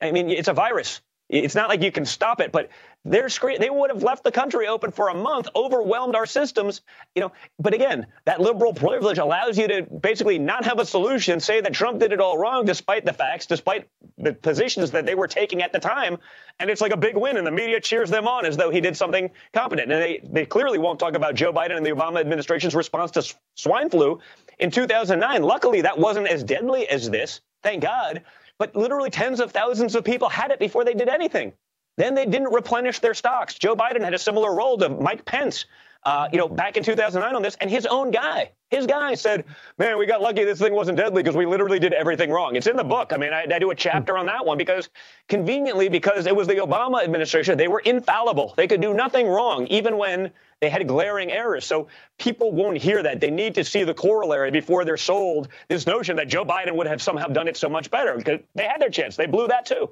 [0.00, 1.00] I mean, it's a virus.
[1.28, 2.68] It's not like you can stop it, but
[3.04, 6.82] they're scre- they would have left the country open for a month, overwhelmed our systems,
[7.14, 7.32] you know.
[7.58, 11.72] But again, that liberal privilege allows you to basically not have a solution, say that
[11.72, 15.62] Trump did it all wrong, despite the facts, despite the positions that they were taking
[15.62, 16.18] at the time,
[16.60, 18.80] and it's like a big win, and the media cheers them on as though he
[18.80, 19.90] did something competent.
[19.90, 23.34] And they they clearly won't talk about Joe Biden and the Obama administration's response to
[23.56, 24.20] swine flu
[24.58, 25.42] in 2009.
[25.42, 27.40] Luckily, that wasn't as deadly as this.
[27.62, 28.22] Thank God
[28.58, 31.52] but literally tens of thousands of people had it before they did anything.
[31.96, 33.54] Then they didn't replenish their stocks.
[33.54, 35.66] Joe Biden had a similar role to Mike Pence,
[36.04, 39.44] uh, you know, back in 2009 on this, and his own guy, his guy said,
[39.78, 40.44] "Man, we got lucky.
[40.44, 43.12] This thing wasn't deadly because we literally did everything wrong." It's in the book.
[43.12, 44.90] I mean, I, I do a chapter on that one because,
[45.28, 48.54] conveniently, because it was the Obama administration, they were infallible.
[48.56, 50.30] They could do nothing wrong, even when
[50.60, 51.66] they had glaring errors.
[51.66, 51.88] So
[52.18, 53.20] people won't hear that.
[53.20, 56.86] They need to see the corollary before they're sold this notion that Joe Biden would
[56.86, 59.16] have somehow done it so much better because they had their chance.
[59.16, 59.90] They blew that too.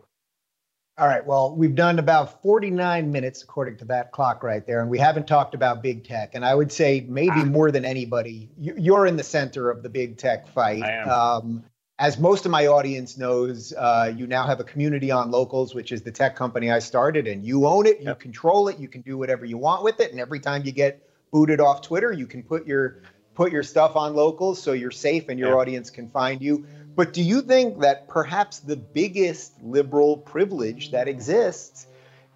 [0.99, 1.25] All right.
[1.25, 5.27] Well, we've done about 49 minutes according to that clock right there, and we haven't
[5.27, 6.35] talked about big tech.
[6.35, 7.45] And I would say maybe ah.
[7.45, 10.83] more than anybody, you're in the center of the big tech fight.
[10.83, 11.09] I am.
[11.09, 11.65] Um,
[11.99, 15.93] as most of my audience knows, uh, you now have a community on Locals, which
[15.93, 18.19] is the tech company I started, and you own it, you yep.
[18.19, 21.09] control it, you can do whatever you want with it, and every time you get
[21.33, 23.03] booted off Twitter, you can put your
[23.35, 25.59] put your stuff on Locals so you're safe and your yep.
[25.59, 26.67] audience can find you.
[26.95, 31.87] But do you think that perhaps the biggest liberal privilege that exists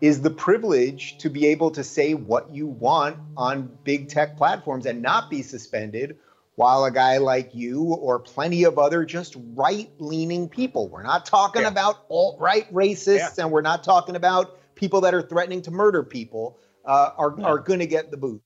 [0.01, 4.87] is the privilege to be able to say what you want on big tech platforms
[4.87, 6.17] and not be suspended?
[6.57, 11.25] while a guy like you or plenty of other just right leaning people, we're not
[11.25, 11.69] talking yeah.
[11.69, 13.45] about alt right racists yeah.
[13.45, 17.45] and we're not talking about people that are threatening to murder people, uh, are, no.
[17.45, 18.43] are going to get the boot.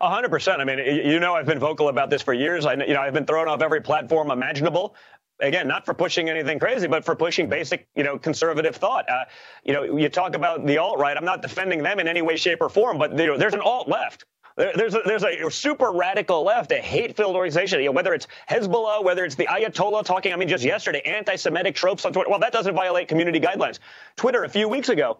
[0.00, 0.60] Hundred percent.
[0.60, 2.66] I mean, you know, I've been vocal about this for years.
[2.66, 4.94] I, you know, I've been thrown off every platform imaginable.
[5.40, 9.08] Again, not for pushing anything crazy, but for pushing basic, you know, conservative thought.
[9.08, 9.24] Uh,
[9.64, 11.16] you know, you talk about the alt right.
[11.16, 13.60] I'm not defending them in any way, shape, or form, but you know, there's an
[13.60, 14.26] alt left
[14.56, 17.80] there's a, there's a super radical left, a hate-filled organization.
[17.80, 20.32] You know, whether it's Hezbollah, whether it's the Ayatollah talking.
[20.32, 22.28] I mean, just yesterday, anti-Semitic tropes on Twitter.
[22.28, 23.78] Well, that doesn't violate community guidelines.
[24.16, 25.18] Twitter a few weeks ago,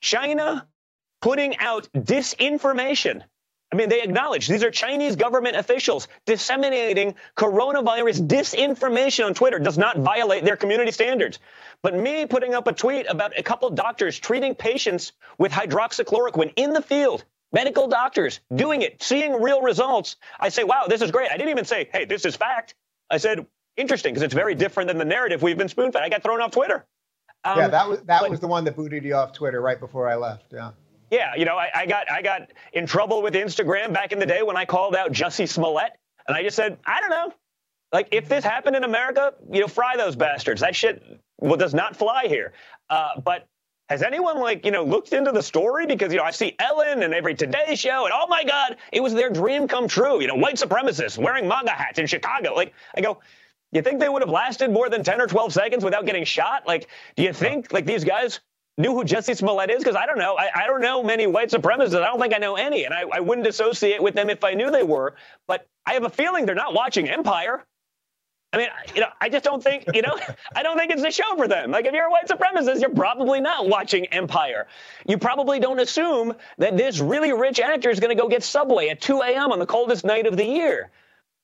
[0.00, 0.66] China
[1.20, 3.22] putting out disinformation.
[3.72, 9.78] I mean, they acknowledge these are Chinese government officials disseminating coronavirus disinformation on Twitter does
[9.78, 11.38] not violate their community standards.
[11.80, 16.52] But me putting up a tweet about a couple of doctors treating patients with hydroxychloroquine
[16.56, 20.16] in the field medical doctors doing it, seeing real results.
[20.40, 21.30] I say, wow, this is great.
[21.30, 22.74] I didn't even say, hey, this is fact.
[23.10, 23.46] I said,
[23.76, 26.02] interesting, because it's very different than the narrative we've been spoon fed.
[26.02, 26.86] I got thrown off Twitter.
[27.44, 29.78] Um, yeah, that was that but, was the one that booted you off Twitter right
[29.78, 30.52] before I left.
[30.52, 30.70] Yeah.
[31.12, 34.24] Yeah, you know, I, I got I got in trouble with Instagram back in the
[34.24, 35.92] day when I called out Jussie Smollett,
[36.26, 37.34] and I just said, I don't know.
[37.92, 40.62] Like, if this happened in America, you know, fry those bastards.
[40.62, 41.02] That shit
[41.38, 42.54] well, does not fly here.
[42.88, 43.46] Uh, but
[43.90, 47.02] has anyone like you know looked into the story because you know I see Ellen
[47.02, 50.18] and every Today Show and oh my God, it was their dream come true.
[50.22, 52.54] You know, white supremacists wearing MAGA hats in Chicago.
[52.54, 53.20] Like I go,
[53.72, 56.66] You think they would have lasted more than 10 or 12 seconds without getting shot?
[56.66, 58.40] Like, do you think like these guys
[58.78, 59.78] knew who Jussie Smollett is?
[59.78, 60.36] Because I don't know.
[60.36, 61.94] I, I, don't know many white supremacists.
[61.94, 64.54] I don't think I know any, and I, I wouldn't associate with them if I
[64.54, 65.14] knew they were.
[65.46, 67.64] But I have a feeling they're not watching Empire.
[68.54, 70.18] I mean, you know, I just don't think, you know,
[70.56, 71.70] I don't think it's a show for them.
[71.70, 74.66] Like, if you're a white supremacist, you're probably not watching Empire.
[75.06, 78.88] You probably don't assume that this really rich actor is going to go get Subway
[78.88, 79.52] at 2 a.m.
[79.52, 80.90] on the coldest night of the year.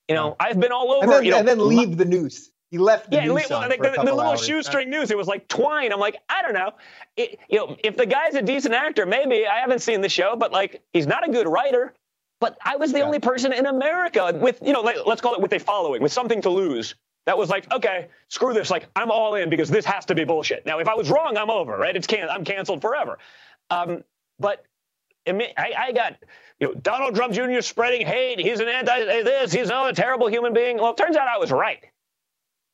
[0.07, 1.05] You know, I've been all over.
[1.05, 2.51] And then, you know, and then leave the news.
[2.71, 4.45] He left the yeah, news well, on like for a the, the little hours.
[4.45, 5.11] shoestring news.
[5.11, 5.93] It was like twine.
[5.93, 6.73] I'm like, I don't know.
[7.17, 10.37] It, you know, if the guy's a decent actor, maybe I haven't seen the show,
[10.37, 11.95] but like, he's not a good writer.
[12.41, 13.05] But I was the Yeah.
[13.05, 16.13] only person in America with, you know, like, let's call it with a following, with
[16.13, 16.95] something to lose.
[17.27, 18.71] That was like, okay, screw this.
[18.71, 20.65] Like, I'm all in because this has to be bullshit.
[20.65, 21.97] Now, if I was wrong, I'm over, right?
[21.97, 23.19] It's can I'm canceled forever.
[23.71, 24.05] Um,
[24.39, 24.65] but
[25.27, 26.17] I, I, got,
[26.61, 27.61] you know, Donald Trump Jr.
[27.61, 28.39] spreading hate.
[28.39, 29.53] He's an anti this.
[29.53, 30.79] He's oh, a terrible human being.
[30.79, 31.85] Well, it turns out I was right.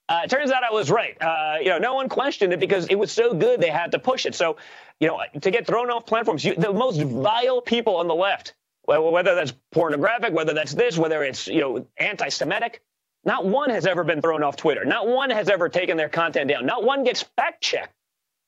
[0.09, 1.17] Uh, it turns out I was right.
[1.21, 3.99] Uh, you know, no one questioned it because it was so good they had to
[3.99, 4.35] push it.
[4.35, 4.59] So,
[5.01, 8.55] you know, to get thrown off platforms, you, the most vile people on the left,
[8.85, 12.83] whether that's pornographic, whether that's this, whether it's you know anti-Semitic,
[13.25, 14.85] not one has ever been thrown off Twitter.
[14.85, 16.67] Not one has ever taken their content down.
[16.67, 17.95] Not one gets fact checked,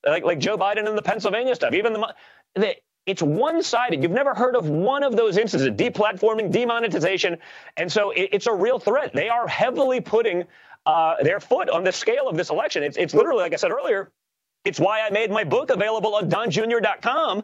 [0.06, 1.72] like like Joe Biden and the Pennsylvania stuff.
[1.72, 2.14] Even the,
[2.54, 2.76] the
[3.06, 4.02] it's one-sided.
[4.02, 7.38] You've never heard of one of those instances: deplatforming, demonetization,
[7.78, 9.14] and so it, it's a real threat.
[9.14, 10.44] They are heavily putting
[10.86, 12.82] uh, their foot on the scale of this election.
[12.82, 14.12] It's, it's literally, like I said earlier,
[14.64, 17.42] it's why I made my book available on donjr.com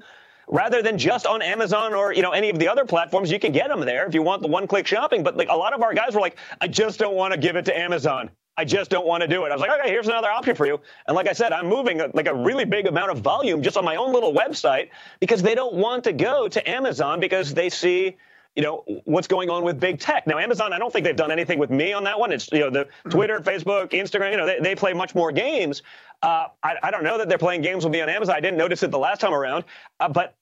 [0.49, 3.31] rather than just on Amazon or you know any of the other platforms.
[3.31, 5.23] You can get them there if you want the one-click shopping.
[5.23, 7.57] But like a lot of our guys were like, I just don't want to give
[7.57, 8.31] it to Amazon.
[8.57, 9.51] I just don't want to do it.
[9.51, 10.79] I was like, okay, here's another option for you.
[11.07, 13.79] And like I said, I'm moving a, like a really big amount of volume just
[13.79, 14.91] on my own little website
[15.21, 18.17] because they don't want to go to Amazon because they see
[18.55, 20.27] you know what's going on with big tech?
[20.27, 22.33] Now amazon i don't think they've done anything with me on that one.
[22.33, 25.83] It's you know the twitter facebook instagram you know they, they play much more games.
[26.23, 28.37] Uh, I, I don't know that they're playing games with me on amazon.
[28.37, 29.65] I didn't notice it the last time around.
[29.99, 30.37] Uh, but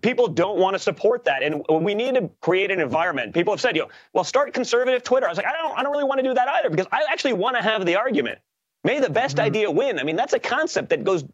[0.00, 1.42] people don't want to support that.
[1.42, 3.34] And we need to create an environment.
[3.34, 5.26] People have said you know well start conservative twitter.
[5.26, 7.04] I was like i don't i don't really want to do that either because i
[7.10, 8.38] actually want to have the argument.
[8.84, 9.42] May the best Mhm.
[9.44, 9.98] idea win.
[9.98, 11.24] I mean that's a concept that goes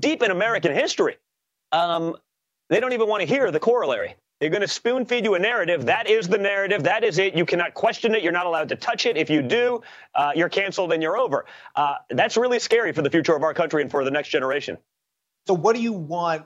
[0.00, 1.16] deep in american history.
[1.72, 2.16] Um,
[2.70, 5.38] they don't even want to hear the corollary they're going to spoon feed you a
[5.38, 5.86] narrative.
[5.86, 6.84] That is the narrative.
[6.84, 7.34] That is it.
[7.34, 8.22] You cannot question it.
[8.22, 9.16] You're not allowed to touch it.
[9.16, 9.82] If you do,
[10.14, 11.44] uh, you're canceled and you're over.
[11.74, 14.78] Uh, that's really scary for the future of our country and for the next generation.
[15.48, 16.44] So, what do you want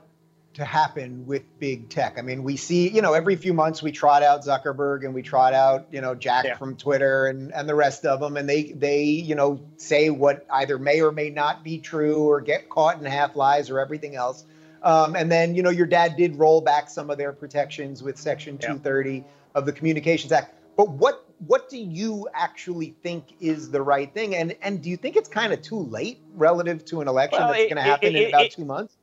[0.55, 2.17] to happen with big tech?
[2.17, 5.21] I mean, we see, you know, every few months we trot out Zuckerberg and we
[5.21, 6.55] trot out, you know, Jack Yeah.
[6.55, 10.47] from Twitter and, and the rest of them, and they they you know say what
[10.49, 14.15] either may or may not be true or get caught in half lies or everything
[14.15, 14.45] else.
[14.83, 18.17] Um, and then, you know, your dad did roll back some of their protections with
[18.17, 18.67] Section Yeah.
[18.67, 19.23] 230
[19.55, 20.53] of the Communications Act.
[20.75, 24.35] But what what do you actually think is the right thing?
[24.35, 27.49] And and do you think it's kind of too late relative to an election Well,
[27.49, 28.95] that's going to happen it- in about it- two months?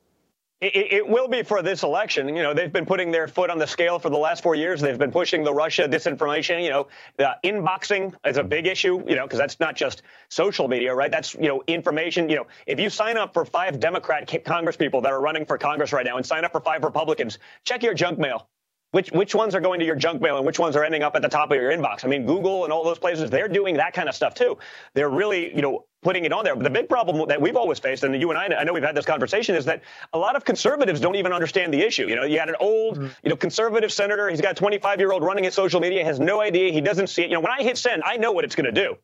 [0.61, 2.29] It, it- will be for this election.
[2.35, 4.79] You know, they've been putting their foot on the scale for the last four years.
[4.79, 6.63] They've been pushing the Russia disinformation.
[6.63, 6.87] You know,
[7.17, 9.03] the inboxing is a big issue.
[9.07, 11.11] You know, because that's not just social media, right?
[11.11, 12.29] That's you know information.
[12.29, 15.45] You know, if you sign up for five Democrat ca- Congress people that are running
[15.45, 18.47] for Congress right now, and sign up for five Republicans, check your junk mail.
[18.91, 21.15] Which which ones are going to your junk mail and which ones are ending up
[21.15, 22.05] at the top of your inbox?
[22.05, 24.57] I mean, Google and all those places, they're doing that kind of stuff too.
[24.93, 26.55] They're really, you know, putting it on there.
[26.55, 26.73] But the mm-hmm.
[26.73, 29.05] big problem that we've always faced, and you and I, I know we've had this
[29.05, 29.81] conversation, is that
[30.13, 32.07] a lot of conservatives don't even understand the issue.
[32.07, 33.07] You know, you had an old, mm-hmm.
[33.23, 34.29] you know, conservative senator.
[34.29, 36.71] He's got a 25 year old running his social media, has no idea.
[36.71, 37.29] He doesn't see it.
[37.29, 38.97] You know, when I hit send, I know what it's going to do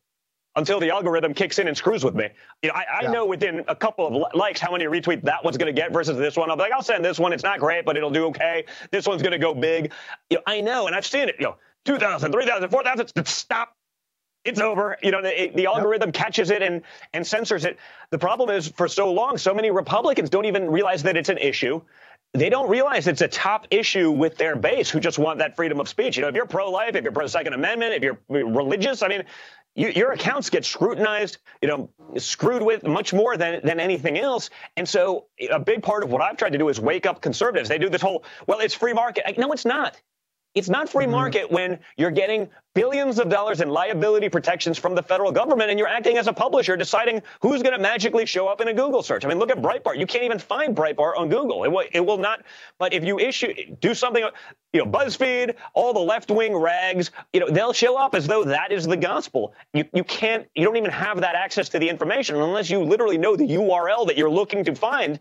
[0.56, 2.28] until the algorithm kicks in and screws with me.
[2.62, 3.12] You know, I, I Yeah.
[3.12, 6.16] know within a couple of likes how many retweets that one's going to get versus
[6.16, 6.50] this one.
[6.50, 7.32] I'll be like, I'll send this one.
[7.32, 8.64] It's not great, but it'll do okay.
[8.90, 9.92] This one's going to go big.
[10.30, 11.36] You know, I know, and I've seen it.
[11.38, 13.26] You know, 2,000, 3,000, 4,000.
[13.26, 13.77] Stop.
[14.48, 14.96] It's over.
[15.02, 16.82] You know, the, the algorithm catches it and
[17.12, 17.78] and censors it.
[18.10, 21.38] The problem is, for so long, so many Republicans don't even realize that it's an
[21.38, 21.80] issue
[22.34, 25.80] they don't realize it's a top issue with their base who just want that freedom
[25.80, 26.16] of speech.
[26.16, 29.24] You know, if you're pro-life, if you're pro-Second Amendment, if you're religious, I mean,
[29.74, 34.50] you, your accounts get scrutinized, you know, screwed with much more than, than anything else.
[34.76, 37.68] And so a big part of what I've tried to do is wake up conservatives.
[37.68, 39.38] They do this whole, well, it's free market.
[39.38, 39.98] No, it's not.
[40.54, 41.10] It's not free Mhm.
[41.10, 45.78] market when you're getting billions of dollars in liability protections from the federal government and
[45.78, 49.02] you're acting as a publisher deciding who's going to magically show up in a Google
[49.02, 49.24] search.
[49.24, 49.98] I mean, look at Breitbart.
[49.98, 51.64] You can't even find Breitbart on Google.
[51.64, 52.42] It will, it will not.
[52.78, 54.24] But if you issue, do something,
[54.72, 58.44] you know, BuzzFeed, all the left wing rags, you know, they'll show up as though
[58.44, 59.54] that is the gospel.
[59.74, 63.18] You, you can't, you don't even have that access to the information unless you literally
[63.18, 65.18] know the URL that you're looking to find.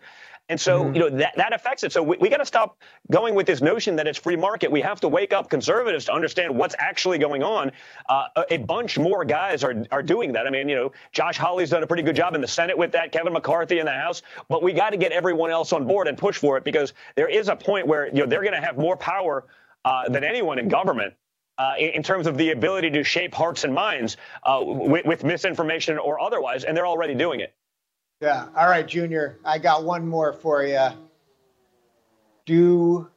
[0.49, 0.95] And so, mm-hmm.
[0.95, 1.91] you know, that, that affects it.
[1.91, 2.81] So we, we got to stop
[3.11, 4.71] going with this notion that it's free market.
[4.71, 7.71] We have to wake up conservatives to understand what's actually going on.
[8.07, 10.47] Uh, a bunch more guys are, are doing that.
[10.47, 12.93] I mean, you know, Josh Hawley's done a pretty good job in the Senate with
[12.93, 16.07] that, Kevin McCarthy in the House, but we got to get everyone else on board
[16.07, 18.65] and push for it because there is a point where, you know, they're going to
[18.65, 19.45] have more power
[19.83, 21.13] uh, than anyone in government.
[21.59, 25.97] Uh, in, terms of the ability to shape hearts and minds uh, with, with, misinformation
[25.97, 27.55] or otherwise, and they're already doing it.
[28.21, 28.47] Yeah.
[28.55, 29.39] All right, Junior.
[29.45, 30.89] I got one more for you.
[32.45, 33.09] Do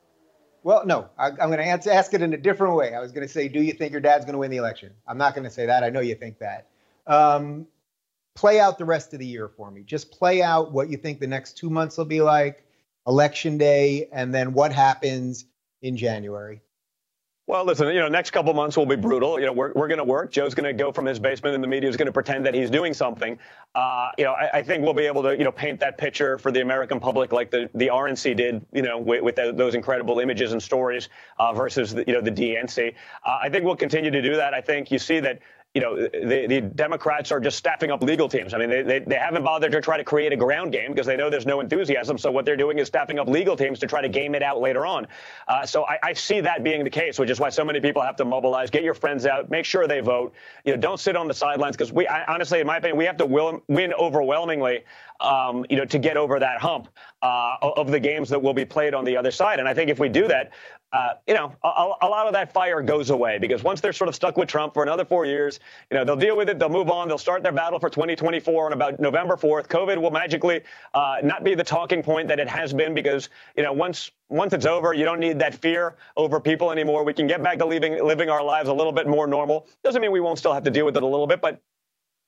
[0.62, 1.08] well, no.
[1.18, 2.94] I, am going to ask it in a different way.
[2.94, 4.92] I was going to say, do you think your dad's going to win the election?
[5.06, 5.82] I'm not going to say that.
[5.82, 6.68] I know you think that.
[7.06, 7.66] Um,
[8.34, 9.82] play out the rest of the year for me.
[9.82, 12.64] Just play out what you think the next two months will be like,
[13.06, 15.46] election day, and then what happens
[15.80, 16.60] in January.
[17.50, 19.40] Well, listen, you know, next couple months will be brutal.
[19.40, 20.30] You know, we're, we're going to work.
[20.30, 22.54] Joe's going to go from his basement and the media is going to pretend that
[22.54, 23.36] he's doing something.
[23.74, 26.38] Uh, you know, I, I, think we'll be able to, you know, paint that picture
[26.38, 30.20] for the American public like the, the RNC did, you know, with, with those incredible
[30.20, 31.08] images and stories
[31.40, 32.94] uh, versus, the, you know, the DNC.
[33.26, 34.54] Uh, I think we'll continue to do that.
[34.54, 35.40] I think you see that
[35.74, 38.54] you know, the, the Democrats are just staffing up legal teams.
[38.54, 41.06] I mean, they, they, they haven't bothered to try to create a ground game because
[41.06, 42.18] they know there's no enthusiasm.
[42.18, 44.60] So what they're doing is staffing up legal teams to try to game it out
[44.60, 45.06] later on.
[45.46, 48.02] Uh, so I, I, see that being the case, which is why so many people
[48.02, 48.68] have to mobilize.
[48.70, 49.48] Get your friends out.
[49.48, 50.34] Make sure they vote.
[50.64, 53.04] You know, don't sit on the sidelines because we, I, honestly, in my opinion, we
[53.04, 54.82] have to will, win overwhelmingly.
[55.20, 56.88] Um, you know, to get over that hump
[57.20, 59.58] uh, of the games that will be played on the other side.
[59.58, 60.50] And I think if we do that,
[60.92, 64.08] uh, you know, a, a, lot of that fire goes away because once they're sort
[64.08, 66.68] of stuck with Trump for another four years, you know, they'll deal with it, they'll
[66.68, 69.68] move on, they'll start their battle for 2024 on about November 4th.
[69.68, 70.62] COVID will magically
[70.94, 74.52] uh, not be the talking point that it has been because, you know, once once
[74.52, 77.04] it's over, you don't need that fear over people anymore.
[77.04, 79.68] We can get back to living living our lives a little bit more normal.
[79.84, 81.60] Doesn't mean we won't still have to deal with it a little bit, but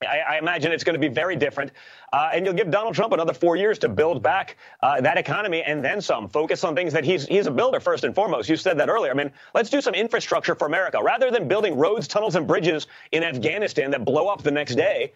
[0.05, 1.71] I, I, imagine it's going to be very different.
[2.11, 5.63] Uh, and you'll give Donald Trump another four years to build back uh, that economy
[5.63, 6.29] and then some.
[6.29, 8.49] Focus on things that he's he's a builder first and foremost.
[8.49, 9.11] You said that earlier.
[9.11, 12.87] I mean, let's do some infrastructure for America rather than building roads, tunnels, and bridges
[13.11, 15.13] in Afghanistan that blow up the next day.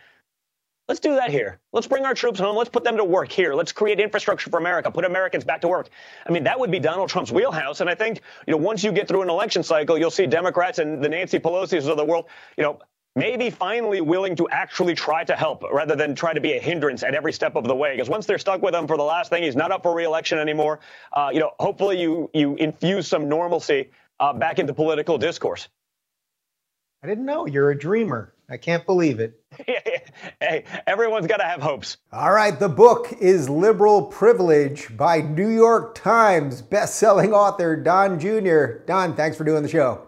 [0.88, 1.59] Let's do that here.
[1.73, 2.55] Let's bring our troops home.
[2.55, 3.53] Let's put them to work here.
[3.53, 4.89] Let's create infrastructure for America.
[4.89, 5.89] Put Americans back to work.
[6.25, 7.81] I mean, that would be Donald Trump's wheelhouse.
[7.81, 10.79] And I think, you know, once you get through an election cycle, you'll see Democrats
[10.79, 12.79] and the Nancy Pelosi's of the world, you know,
[13.18, 17.01] maybe finally willing to actually try to help rather than try to be a hindrance
[17.01, 17.93] at every step of the way.
[17.95, 20.38] Because once they're stuck with him for the last thing, he's not up for reelection
[20.38, 20.80] anymore.
[21.11, 23.89] Uh, you know, hopefully you you infuse some normalcy
[24.20, 25.68] uh, back into political discourse.
[27.03, 28.34] I didn't know you're a dreamer.
[28.49, 29.41] I can't believe it.
[30.39, 31.97] hey, everyone's got to have hopes.
[32.13, 38.86] All right, the book is Liberal Privilege by New York Times best-selling author Don Jr.
[38.86, 40.07] Don, thanks for doing the show.